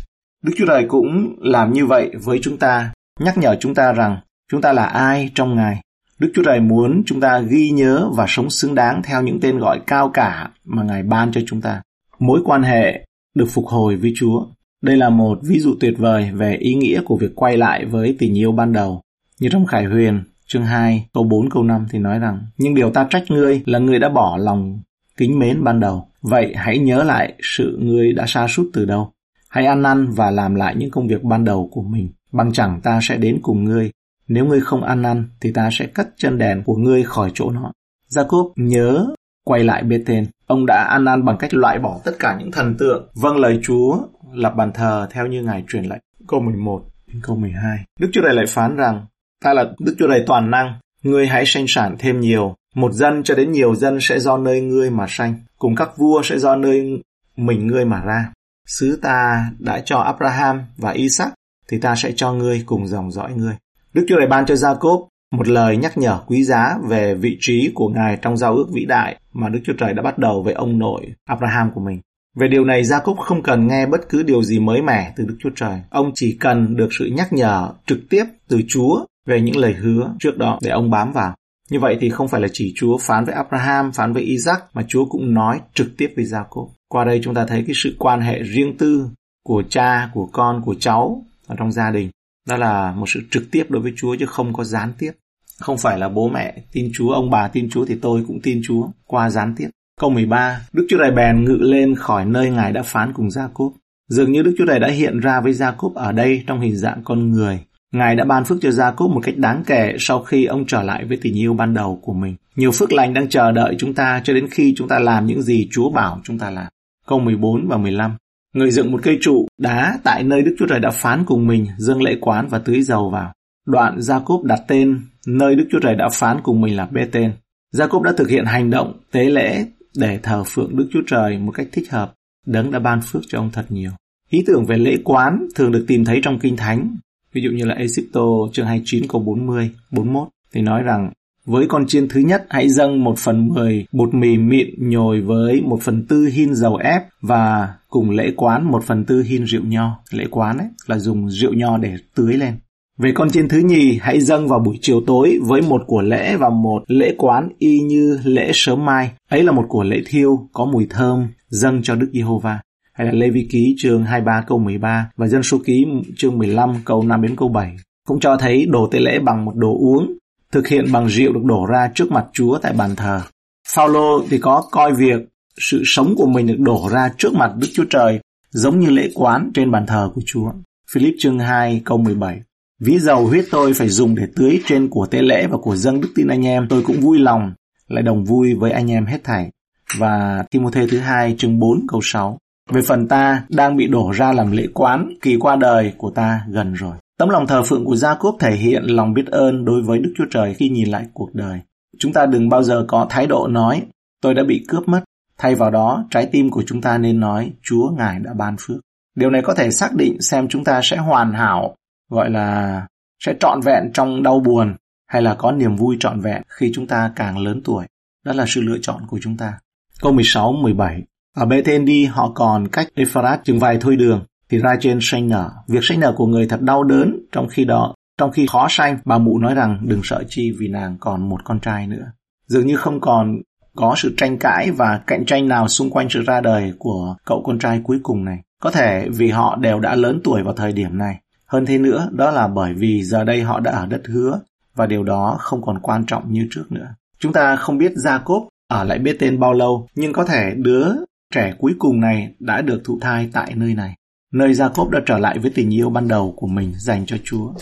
Đức 0.44 0.52
Chúa 0.58 0.66
Trời 0.68 0.86
cũng 0.88 1.36
làm 1.40 1.74
như 1.74 1.86
vậy 1.86 2.12
với 2.24 2.40
chúng 2.42 2.58
ta, 2.58 2.94
nhắc 3.20 3.38
nhở 3.38 3.56
chúng 3.60 3.76
ta 3.76 3.94
rằng 3.94 4.18
chúng 4.52 4.62
ta 4.62 4.74
là 4.74 4.86
ai 4.86 5.32
trong 5.36 5.56
Ngài. 5.56 5.82
Đức 6.20 6.32
Chúa 6.36 6.44
Trời 6.44 6.60
muốn 6.60 7.04
chúng 7.06 7.20
ta 7.20 7.40
ghi 7.40 7.70
nhớ 7.70 8.10
và 8.14 8.26
sống 8.28 8.50
xứng 8.50 8.76
đáng 8.76 9.02
theo 9.04 9.22
những 9.22 9.40
tên 9.40 9.60
gọi 9.60 9.80
cao 9.88 10.10
cả 10.14 10.50
mà 10.66 10.84
Ngài 10.84 11.04
ban 11.04 11.32
cho 11.32 11.42
chúng 11.46 11.62
ta. 11.62 11.82
Mối 12.20 12.42
quan 12.46 12.64
hệ 12.64 13.06
được 13.36 13.48
phục 13.50 13.66
hồi 13.68 13.96
với 13.96 14.14
Chúa. 14.16 14.46
Đây 14.82 14.98
là 14.98 15.10
một 15.10 15.40
ví 15.44 15.60
dụ 15.60 15.76
tuyệt 15.80 15.94
vời 15.98 16.32
về 16.34 16.56
ý 16.56 16.74
nghĩa 16.74 17.02
của 17.06 17.18
việc 17.18 17.32
quay 17.36 17.58
lại 17.58 17.86
với 17.86 18.16
tình 18.20 18.38
yêu 18.38 18.52
ban 18.52 18.74
đầu. 18.74 19.02
Như 19.42 19.50
trong 19.52 19.66
Khải 19.66 19.86
Huyền, 19.86 20.24
chương 20.48 20.66
2, 20.66 21.08
câu 21.14 21.24
4 21.24 21.50
câu 21.50 21.64
5 21.64 21.86
thì 21.90 22.00
nói 22.00 22.20
rằng 22.20 22.46
Nhưng 22.58 22.76
điều 22.76 22.92
ta 22.92 23.08
trách 23.10 23.24
ngươi 23.30 23.62
là 23.66 23.80
ngươi 23.80 24.00
đã 24.00 24.10
bỏ 24.10 24.38
lòng 24.38 24.82
kính 25.18 25.40
mến 25.40 25.64
ban 25.64 25.80
đầu. 25.80 26.08
Vậy 26.22 26.54
hãy 26.56 26.80
nhớ 26.80 27.04
lại 27.04 27.34
sự 27.58 27.78
ngươi 27.82 28.14
đã 28.14 28.26
xa 28.28 28.48
sút 28.48 28.68
từ 28.74 28.86
đâu. 28.86 29.12
Hãy 29.50 29.66
ăn 29.66 29.82
năn 29.82 30.10
và 30.10 30.32
làm 30.32 30.56
lại 30.56 30.76
những 30.78 30.92
công 30.92 31.08
việc 31.08 31.24
ban 31.24 31.46
đầu 31.46 31.70
của 31.72 31.82
mình. 31.82 32.12
Bằng 32.32 32.52
chẳng 32.54 32.82
ta 32.84 33.00
sẽ 33.04 33.18
đến 33.18 33.40
cùng 33.42 33.64
ngươi. 33.64 33.92
Nếu 34.28 34.46
ngươi 34.46 34.62
không 34.62 34.84
ăn 34.84 35.02
năn 35.02 35.30
thì 35.42 35.52
ta 35.54 35.70
sẽ 35.72 35.86
cắt 35.86 36.08
chân 36.18 36.38
đèn 36.38 36.64
của 36.64 36.76
ngươi 36.76 37.04
khỏi 37.04 37.32
chỗ 37.34 37.50
nó. 37.50 37.72
Jacob 38.10 38.52
nhớ 38.56 39.08
quay 39.44 39.64
lại 39.64 39.84
Bethel. 39.84 40.24
Ông 40.48 40.66
đã 40.66 40.84
ăn 40.84 41.06
năn 41.06 41.26
bằng 41.26 41.38
cách 41.38 41.54
loại 41.54 41.80
bỏ 41.80 42.00
tất 42.04 42.14
cả 42.20 42.38
những 42.40 42.52
thần 42.52 42.76
tượng. 42.78 43.10
Vâng 43.16 43.38
lời 43.38 43.60
Chúa 43.64 43.98
lập 44.34 44.54
bàn 44.56 44.72
thờ 44.74 45.08
theo 45.12 45.28
như 45.28 45.44
Ngài 45.44 45.64
truyền 45.68 45.84
lệnh. 45.84 46.02
Câu 46.28 46.40
11 46.40 46.84
đến 47.08 47.22
câu 47.24 47.36
12. 47.36 47.78
Đức 48.00 48.10
Chúa 48.14 48.22
Trời 48.24 48.34
lại 48.34 48.46
phán 48.48 48.76
rằng 48.78 49.06
Ta 49.44 49.54
là 49.54 49.66
Đức 49.80 49.96
Chúa 50.00 50.08
Trời 50.08 50.24
toàn 50.28 50.52
năng, 50.52 50.74
ngươi 51.04 51.28
hãy 51.28 51.44
sanh 51.46 51.66
sản 51.68 51.96
thêm 52.00 52.20
nhiều. 52.20 52.56
Một 52.76 52.92
dân 52.92 53.24
cho 53.24 53.36
đến 53.36 53.52
nhiều 53.52 53.76
dân 53.76 53.98
sẽ 54.02 54.20
do 54.20 54.38
nơi 54.38 54.62
ngươi 54.62 54.90
mà 54.90 55.06
sanh, 55.10 55.36
cùng 55.58 55.76
các 55.76 55.98
vua 55.98 56.22
sẽ 56.24 56.40
do 56.40 56.56
nơi 56.56 57.02
mình 57.38 57.68
ngươi 57.68 57.86
mà 57.86 58.02
ra. 58.02 58.32
Sứ 58.68 59.00
ta 59.02 59.46
đã 59.60 59.82
cho 59.86 59.98
Abraham 59.98 60.62
và 60.78 60.92
Isaac, 60.92 61.34
thì 61.70 61.80
ta 61.80 61.96
sẽ 61.96 62.12
cho 62.16 62.34
ngươi 62.34 62.64
cùng 62.66 62.88
dòng 62.88 63.12
dõi 63.12 63.34
ngươi. 63.36 63.54
Đức 63.94 64.06
Chúa 64.08 64.16
Trời 64.20 64.28
ban 64.28 64.46
cho 64.46 64.56
Jacob 64.56 65.08
một 65.32 65.48
lời 65.48 65.78
nhắc 65.78 65.98
nhở 65.98 66.20
quý 66.28 66.44
giá 66.44 66.78
về 66.90 67.16
vị 67.16 67.38
trí 67.40 67.72
của 67.76 67.88
Ngài 67.88 68.18
trong 68.22 68.38
giao 68.38 68.56
ước 68.56 68.68
vĩ 68.74 68.86
đại 68.86 69.20
mà 69.34 69.50
Đức 69.50 69.60
Chúa 69.64 69.74
Trời 69.78 69.94
đã 69.94 70.04
bắt 70.04 70.18
đầu 70.18 70.44
với 70.44 70.54
ông 70.54 70.80
nội 70.80 71.14
Abraham 71.26 71.72
của 71.76 71.82
mình. 71.82 72.00
Về 72.36 72.48
điều 72.48 72.66
này, 72.66 72.84
Jacob 72.84 73.16
không 73.16 73.44
cần 73.44 73.68
nghe 73.68 73.86
bất 73.86 74.10
cứ 74.10 74.24
điều 74.24 74.44
gì 74.44 74.60
mới 74.60 74.82
mẻ 74.82 75.14
từ 75.16 75.26
Đức 75.26 75.36
Chúa 75.40 75.50
Trời. 75.56 75.80
Ông 75.90 76.12
chỉ 76.16 76.38
cần 76.40 76.76
được 76.76 76.90
sự 77.00 77.06
nhắc 77.06 77.34
nhở 77.34 77.70
trực 77.86 78.00
tiếp 78.10 78.24
từ 78.48 78.62
Chúa 78.68 79.06
về 79.26 79.42
những 79.42 79.58
lời 79.58 79.74
hứa 79.74 80.14
trước 80.20 80.38
đó 80.38 80.60
để 80.62 80.70
ông 80.70 80.90
bám 80.90 81.12
vào. 81.12 81.36
Như 81.70 81.80
vậy 81.80 81.98
thì 82.02 82.10
không 82.10 82.28
phải 82.28 82.42
là 82.42 82.48
chỉ 82.54 82.74
Chúa 82.76 82.98
phán 82.98 83.26
với 83.26 83.36
Abraham, 83.36 83.92
phán 83.92 84.14
với 84.14 84.24
Isaac 84.24 84.64
mà 84.74 84.84
Chúa 84.88 85.06
cũng 85.06 85.34
nói 85.34 85.60
trực 85.74 85.88
tiếp 85.98 86.14
với 86.16 86.26
Jacob. 86.26 86.70
Qua 86.88 87.06
đây 87.06 87.22
chúng 87.24 87.34
ta 87.34 87.46
thấy 87.46 87.64
cái 87.68 87.76
sự 87.76 87.96
quan 88.00 88.22
hệ 88.22 88.44
riêng 88.44 88.78
tư 88.78 89.10
của 89.44 89.64
cha, 89.70 90.10
của 90.14 90.30
con, 90.32 90.62
của 90.66 90.76
cháu 90.80 91.26
ở 91.48 91.56
trong 91.60 91.72
gia 91.72 91.92
đình. 91.92 92.10
Đó 92.48 92.58
là 92.58 92.92
một 92.92 93.06
sự 93.10 93.22
trực 93.32 93.44
tiếp 93.52 93.66
đối 93.70 93.82
với 93.82 93.94
Chúa 93.98 94.16
chứ 94.20 94.26
không 94.26 94.54
có 94.54 94.64
gián 94.64 94.94
tiếp. 94.98 95.12
Không 95.60 95.78
phải 95.78 96.00
là 96.00 96.10
bố 96.10 96.30
mẹ 96.30 96.64
tin 96.72 96.92
Chúa, 96.94 97.10
ông 97.10 97.30
bà 97.30 97.48
tin 97.48 97.70
Chúa 97.70 97.86
thì 97.86 97.96
tôi 98.02 98.24
cũng 98.28 98.42
tin 98.44 98.62
Chúa 98.64 98.88
qua 99.06 99.30
gián 99.30 99.56
tiếp. 99.58 99.70
Câu 100.02 100.10
13, 100.10 100.62
Đức 100.74 100.86
Chúa 100.90 100.98
Trời 100.98 101.12
bèn 101.12 101.44
ngự 101.44 101.58
lên 101.62 101.96
khỏi 101.96 102.26
nơi 102.26 102.50
Ngài 102.50 102.72
đã 102.72 102.84
phán 102.84 103.14
cùng 103.14 103.30
Gia-cốp. 103.32 103.74
Dường 104.10 104.32
như 104.32 104.42
Đức 104.42 104.56
Chúa 104.58 104.66
Trời 104.68 104.80
đã 104.80 104.88
hiện 104.88 105.20
ra 105.20 105.42
với 105.42 105.54
Gia-cốp 105.54 105.94
ở 105.94 106.12
đây 106.12 106.44
trong 106.48 106.62
hình 106.62 106.76
dạng 106.76 107.02
con 107.04 107.32
người 107.32 107.60
Ngài 107.92 108.16
đã 108.16 108.26
ban 108.26 108.46
phước 108.46 108.58
cho 108.62 108.72
Gia-cốp 108.72 109.10
một 109.10 109.22
cách 109.24 109.38
đáng 109.38 109.64
kể 109.66 109.96
sau 110.00 110.24
khi 110.24 110.46
ông 110.46 110.66
trở 110.66 110.84
lại 110.84 111.06
với 111.06 111.18
tình 111.22 111.38
yêu 111.38 111.54
ban 111.54 111.74
đầu 111.74 112.00
của 112.04 112.14
mình. 112.14 112.36
Nhiều 112.56 112.72
phước 112.72 112.94
lành 112.94 113.14
đang 113.14 113.30
chờ 113.30 113.52
đợi 113.52 113.76
chúng 113.80 113.94
ta 113.94 114.22
cho 114.24 114.34
đến 114.34 114.48
khi 114.52 114.74
chúng 114.78 114.88
ta 114.88 115.00
làm 115.00 115.26
những 115.26 115.42
gì 115.42 115.68
Chúa 115.72 115.90
bảo 115.90 116.22
chúng 116.24 116.40
ta 116.40 116.50
làm. 116.50 116.68
Câu 117.08 117.20
14 117.20 117.68
và 117.68 117.78
15 117.78 118.16
Người 118.54 118.72
dựng 118.72 118.92
một 118.92 119.00
cây 119.04 119.18
trụ 119.22 119.48
đá 119.58 120.00
tại 120.04 120.24
nơi 120.24 120.42
Đức 120.42 120.56
Chúa 120.60 120.68
Trời 120.68 120.80
đã 120.80 120.90
phán 120.92 121.24
cùng 121.26 121.48
mình, 121.48 121.68
dâng 121.78 122.02
lễ 122.02 122.18
quán 122.22 122.48
và 122.48 122.60
tưới 122.60 122.82
dầu 122.82 123.10
vào. 123.10 123.34
Đoạn 123.68 124.02
Gia-cốp 124.02 124.44
đặt 124.44 124.62
tên 124.68 125.02
nơi 125.28 125.56
Đức 125.56 125.68
Chúa 125.72 125.80
Trời 125.80 125.96
đã 125.96 126.10
phán 126.14 126.40
cùng 126.44 126.62
mình 126.62 126.78
là 126.78 126.86
Bê-tên. 126.86 127.34
Gia-cốp 127.74 128.04
đã 128.04 128.14
thực 128.18 128.30
hiện 128.30 128.46
hành 128.46 128.70
động 128.70 129.00
tế 129.12 129.24
lễ 129.24 129.66
để 129.98 130.20
thờ 130.24 130.44
phượng 130.48 130.78
Đức 130.78 130.88
Chúa 130.92 131.02
Trời 131.08 131.38
một 131.38 131.52
cách 131.52 131.68
thích 131.72 131.92
hợp. 131.92 132.14
Đấng 132.46 132.72
đã 132.72 132.80
ban 132.80 133.02
phước 133.02 133.22
cho 133.28 133.40
ông 133.40 133.50
thật 133.54 133.66
nhiều. 133.70 133.92
Ý 134.30 134.44
tưởng 134.48 134.66
về 134.66 134.78
lễ 134.78 134.98
quán 135.04 135.48
thường 135.56 135.72
được 135.72 135.86
tìm 135.88 136.06
thấy 136.06 136.20
trong 136.24 136.40
Kinh 136.40 136.58
Thánh 136.58 136.96
Ví 137.34 137.42
dụ 137.42 137.50
như 137.52 137.66
là 137.66 137.76
Egypto 137.76 138.22
chương 138.54 138.66
29 138.66 139.08
câu 139.08 139.22
40, 139.22 139.70
41 139.92 140.28
thì 140.54 140.62
nói 140.62 140.84
rằng 140.84 141.12
với 141.46 141.66
con 141.70 141.88
chiên 141.88 142.08
thứ 142.08 142.20
nhất 142.20 142.46
hãy 142.50 142.70
dâng 142.70 143.04
một 143.04 143.18
phần 143.18 143.48
mười 143.48 143.86
bột 143.92 144.14
mì 144.14 144.38
mịn 144.38 144.68
nhồi 144.78 145.22
với 145.22 145.62
một 145.62 145.82
phần 145.82 146.06
tư 146.08 146.26
hin 146.26 146.56
dầu 146.56 146.76
ép 146.76 147.02
và 147.22 147.74
cùng 147.90 148.10
lễ 148.10 148.32
quán 148.36 148.72
một 148.72 148.84
phần 148.84 149.06
tư 149.06 149.22
hin 149.22 149.46
rượu 149.46 149.62
nho. 149.66 150.00
Lễ 150.12 150.26
quán 150.32 150.58
ấy 150.58 150.68
là 150.88 151.00
dùng 151.00 151.30
rượu 151.30 151.54
nho 151.54 151.78
để 151.78 151.96
tưới 152.16 152.34
lên. 152.34 152.54
Về 152.98 153.12
con 153.16 153.30
chiên 153.30 153.48
thứ 153.48 153.58
nhì 153.58 154.00
hãy 154.02 154.22
dâng 154.22 154.48
vào 154.48 154.60
buổi 154.60 154.78
chiều 154.82 155.02
tối 155.08 155.40
với 155.42 155.62
một 155.62 155.84
của 155.88 156.02
lễ 156.02 156.36
và 156.36 156.50
một 156.50 156.84
lễ 156.88 157.16
quán 157.18 157.50
y 157.60 157.80
như 157.80 158.20
lễ 158.24 158.52
sớm 158.54 158.86
mai. 158.86 159.12
Ấy 159.30 159.44
là 159.44 159.52
một 159.52 159.66
của 159.70 159.84
lễ 159.84 160.02
thiêu 160.06 160.50
có 160.54 160.66
mùi 160.66 160.88
thơm 160.90 161.28
dâng 161.50 161.82
cho 161.84 161.96
Đức 161.96 162.10
Giê-hô-va 162.14 162.60
hay 162.94 163.08
là 163.08 163.14
Lê 163.14 163.30
Vi 163.30 163.48
Ký 163.52 163.76
chương 163.78 164.04
23 164.04 164.44
câu 164.48 164.60
13 164.60 165.10
và 165.18 165.28
Dân 165.28 165.44
số 165.44 165.58
ký 165.66 165.86
chương 166.18 166.38
15 166.38 166.74
câu 166.86 167.04
5 167.04 167.22
đến 167.22 167.36
câu 167.36 167.50
7 167.50 167.76
cũng 168.08 168.20
cho 168.20 168.38
thấy 168.38 168.66
đồ 168.66 168.88
tế 168.92 169.00
lễ 169.00 169.20
bằng 169.20 169.46
một 169.46 169.56
đồ 169.56 169.78
uống 169.80 170.14
thực 170.52 170.68
hiện 170.68 170.92
bằng 170.92 171.08
rượu 171.10 171.34
được 171.34 171.44
đổ 171.44 171.66
ra 171.66 171.92
trước 171.96 172.12
mặt 172.12 172.26
Chúa 172.34 172.58
tại 172.58 172.74
bàn 172.74 172.96
thờ. 172.96 173.22
Phaolô 173.68 174.24
thì 174.30 174.38
có 174.38 174.64
coi 174.72 174.94
việc 174.94 175.22
sự 175.58 175.82
sống 175.86 176.14
của 176.18 176.26
mình 176.26 176.48
được 176.48 176.60
đổ 176.60 176.90
ra 176.92 177.12
trước 177.18 177.34
mặt 177.34 177.52
Đức 177.58 177.68
Chúa 177.74 177.86
Trời 177.90 178.20
giống 178.50 178.80
như 178.80 178.90
lễ 178.90 179.10
quán 179.14 179.52
trên 179.54 179.72
bàn 179.72 179.86
thờ 179.86 180.12
của 180.16 180.22
Chúa. 180.26 180.52
Philip 180.92 181.14
chương 181.20 181.40
2 181.40 181.82
câu 181.86 181.98
17 181.98 182.42
Ví 182.80 183.00
dầu 183.00 183.28
huyết 183.28 183.46
tôi 183.52 183.74
phải 183.74 183.90
dùng 183.90 184.16
để 184.16 184.24
tưới 184.36 184.62
trên 184.66 184.90
của 184.90 185.06
tế 185.06 185.22
lễ 185.22 185.48
và 185.48 185.58
của 185.58 185.76
dân 185.76 186.02
đức 186.02 186.10
tin 186.16 186.28
anh 186.28 186.46
em, 186.46 186.68
tôi 186.70 186.84
cũng 186.84 187.00
vui 187.00 187.20
lòng, 187.20 187.54
lại 187.88 188.04
đồng 188.04 188.26
vui 188.26 188.54
với 188.54 188.72
anh 188.72 188.92
em 188.92 189.06
hết 189.06 189.24
thảy. 189.24 189.52
Và 189.98 190.44
Timothée 190.52 190.88
thứ 190.88 191.00
hai 191.00 191.36
chương 191.38 191.60
4 191.60 191.88
câu 191.88 192.00
6 192.04 192.38
về 192.70 192.82
phần 192.82 193.08
ta 193.08 193.44
đang 193.50 193.78
bị 193.78 193.88
đổ 193.88 194.12
ra 194.12 194.34
làm 194.34 194.52
lễ 194.52 194.68
quán, 194.74 195.14
kỳ 195.22 195.38
qua 195.38 195.56
đời 195.56 195.94
của 195.98 196.10
ta 196.10 196.42
gần 196.50 196.74
rồi. 196.74 196.96
Tấm 197.18 197.30
lòng 197.30 197.48
thờ 197.48 197.64
phượng 197.64 197.86
của 197.86 197.96
Gia 197.96 198.16
Cốp 198.16 198.36
thể 198.40 198.56
hiện 198.56 198.84
lòng 198.84 199.14
biết 199.14 199.26
ơn 199.26 199.66
đối 199.66 199.82
với 199.82 200.00
Đức 200.00 200.14
Chúa 200.18 200.26
Trời 200.32 200.54
khi 200.54 200.70
nhìn 200.70 200.90
lại 200.90 201.06
cuộc 201.14 201.36
đời. 201.36 201.60
Chúng 202.00 202.14
ta 202.14 202.26
đừng 202.26 202.50
bao 202.50 202.64
giờ 202.64 202.86
có 202.88 203.08
thái 203.10 203.28
độ 203.28 203.48
nói, 203.48 203.82
tôi 204.22 204.34
đã 204.34 204.44
bị 204.44 204.66
cướp 204.68 204.88
mất. 204.88 205.04
Thay 205.38 205.56
vào 205.56 205.72
đó, 205.72 206.06
trái 206.10 206.30
tim 206.32 206.50
của 206.50 206.64
chúng 206.68 206.82
ta 206.82 206.98
nên 206.98 207.20
nói, 207.20 207.52
Chúa 207.64 207.92
Ngài 207.98 208.20
đã 208.20 208.34
ban 208.34 208.56
phước. 208.60 208.78
Điều 209.16 209.30
này 209.30 209.42
có 209.42 209.54
thể 209.54 209.72
xác 209.72 209.96
định 209.96 210.22
xem 210.22 210.48
chúng 210.48 210.64
ta 210.64 210.80
sẽ 210.84 210.98
hoàn 210.98 211.34
hảo, 211.34 211.76
gọi 212.10 212.30
là 212.30 212.82
sẽ 213.26 213.34
trọn 213.40 213.62
vẹn 213.62 213.92
trong 213.94 214.24
đau 214.24 214.40
buồn, 214.40 214.76
hay 215.08 215.22
là 215.22 215.36
có 215.36 215.52
niềm 215.52 215.76
vui 215.76 215.98
trọn 216.00 216.20
vẹn 216.20 216.42
khi 216.48 216.72
chúng 216.76 216.88
ta 216.88 217.12
càng 217.16 217.38
lớn 217.38 217.62
tuổi. 217.64 217.86
Đó 218.26 218.34
là 218.34 218.46
sự 218.48 218.62
lựa 218.62 218.78
chọn 218.82 219.08
của 219.08 219.20
chúng 219.22 219.38
ta. 219.38 219.54
Câu 220.02 220.14
16, 220.14 220.54
17 220.54 221.04
ở 221.36 221.46
Bethel 221.46 221.84
đi 221.84 222.06
họ 222.06 222.32
còn 222.36 222.68
cách 222.68 222.88
Ephrat 222.96 223.44
chừng 223.44 223.60
vài 223.60 223.78
thôi 223.82 223.96
đường 223.96 224.26
thì 224.50 224.58
ra 224.58 224.76
trên 224.80 225.00
sanh 225.02 225.28
nở. 225.30 225.50
Việc 225.68 225.84
sanh 225.84 226.00
nở 226.00 226.14
của 226.18 226.28
người 226.28 226.48
thật 226.48 226.62
đau 226.62 226.84
đớn 226.84 227.20
trong 227.32 227.48
khi 227.48 227.66
đó 227.66 227.94
trong 228.22 228.32
khi 228.32 228.48
khó 228.48 228.68
sanh, 228.70 228.98
bà 229.06 229.18
mụ 229.18 229.40
nói 229.40 229.56
rằng 229.56 229.78
đừng 229.82 230.02
sợ 230.04 230.24
chi 230.28 230.52
vì 230.60 230.68
nàng 230.68 230.98
còn 231.00 231.30
một 231.30 231.42
con 231.44 231.60
trai 231.60 231.88
nữa. 231.88 232.12
Dường 232.48 232.68
như 232.68 232.76
không 232.76 233.02
còn 233.02 233.42
có 233.76 233.94
sự 233.98 234.14
tranh 234.18 234.38
cãi 234.38 234.72
và 234.72 235.02
cạnh 235.08 235.26
tranh 235.26 235.48
nào 235.48 235.68
xung 235.68 235.90
quanh 235.90 236.10
sự 236.10 236.22
ra 236.22 236.42
đời 236.42 236.74
của 236.80 237.16
cậu 237.26 237.44
con 237.46 237.60
trai 237.60 237.82
cuối 237.84 238.00
cùng 238.04 238.26
này. 238.26 238.38
Có 238.62 238.72
thể 238.72 239.08
vì 239.10 239.30
họ 239.30 239.56
đều 239.56 239.80
đã 239.80 239.96
lớn 239.96 240.22
tuổi 240.24 240.44
vào 240.44 240.54
thời 240.54 240.72
điểm 240.72 240.98
này. 240.98 241.20
Hơn 241.46 241.66
thế 241.66 241.78
nữa, 241.78 242.10
đó 242.12 242.32
là 242.32 242.48
bởi 242.48 242.74
vì 242.74 243.04
giờ 243.04 243.24
đây 243.24 243.42
họ 243.42 243.60
đã 243.60 243.72
ở 243.72 243.86
đất 243.86 244.02
hứa 244.06 244.40
và 244.76 244.86
điều 244.86 245.04
đó 245.04 245.36
không 245.40 245.62
còn 245.62 245.80
quan 245.80 246.06
trọng 246.06 246.34
như 246.34 246.48
trước 246.52 246.72
nữa. 246.72 246.88
Chúng 247.20 247.34
ta 247.34 247.56
không 247.56 247.78
biết 247.78 247.92
Jacob 248.06 248.48
ở 248.68 248.84
lại 248.84 249.00
biết 249.00 249.18
tên 249.20 249.40
bao 249.40 249.54
lâu, 249.54 249.88
nhưng 249.96 250.14
có 250.14 250.26
thể 250.26 250.54
đứa 250.58 250.94
Trẻ 251.32 251.54
cuối 251.58 251.74
cùng 251.80 252.00
này 252.00 252.34
đã 252.40 252.62
được 252.62 252.82
thụ 252.84 253.00
thai 253.02 253.30
tại 253.34 253.54
nơi 253.56 253.74
này, 253.76 253.96
nơi 254.34 254.52
Jacob 254.52 254.90
đã 254.90 255.00
trở 255.06 255.18
lại 255.18 255.40
với 255.40 255.52
tình 255.56 255.74
yêu 255.74 255.90
ban 255.90 256.08
đầu 256.08 256.34
của 256.38 256.48
mình 256.48 256.74
dành 256.78 257.06
cho 257.06 257.18
Chúa. 257.24 257.54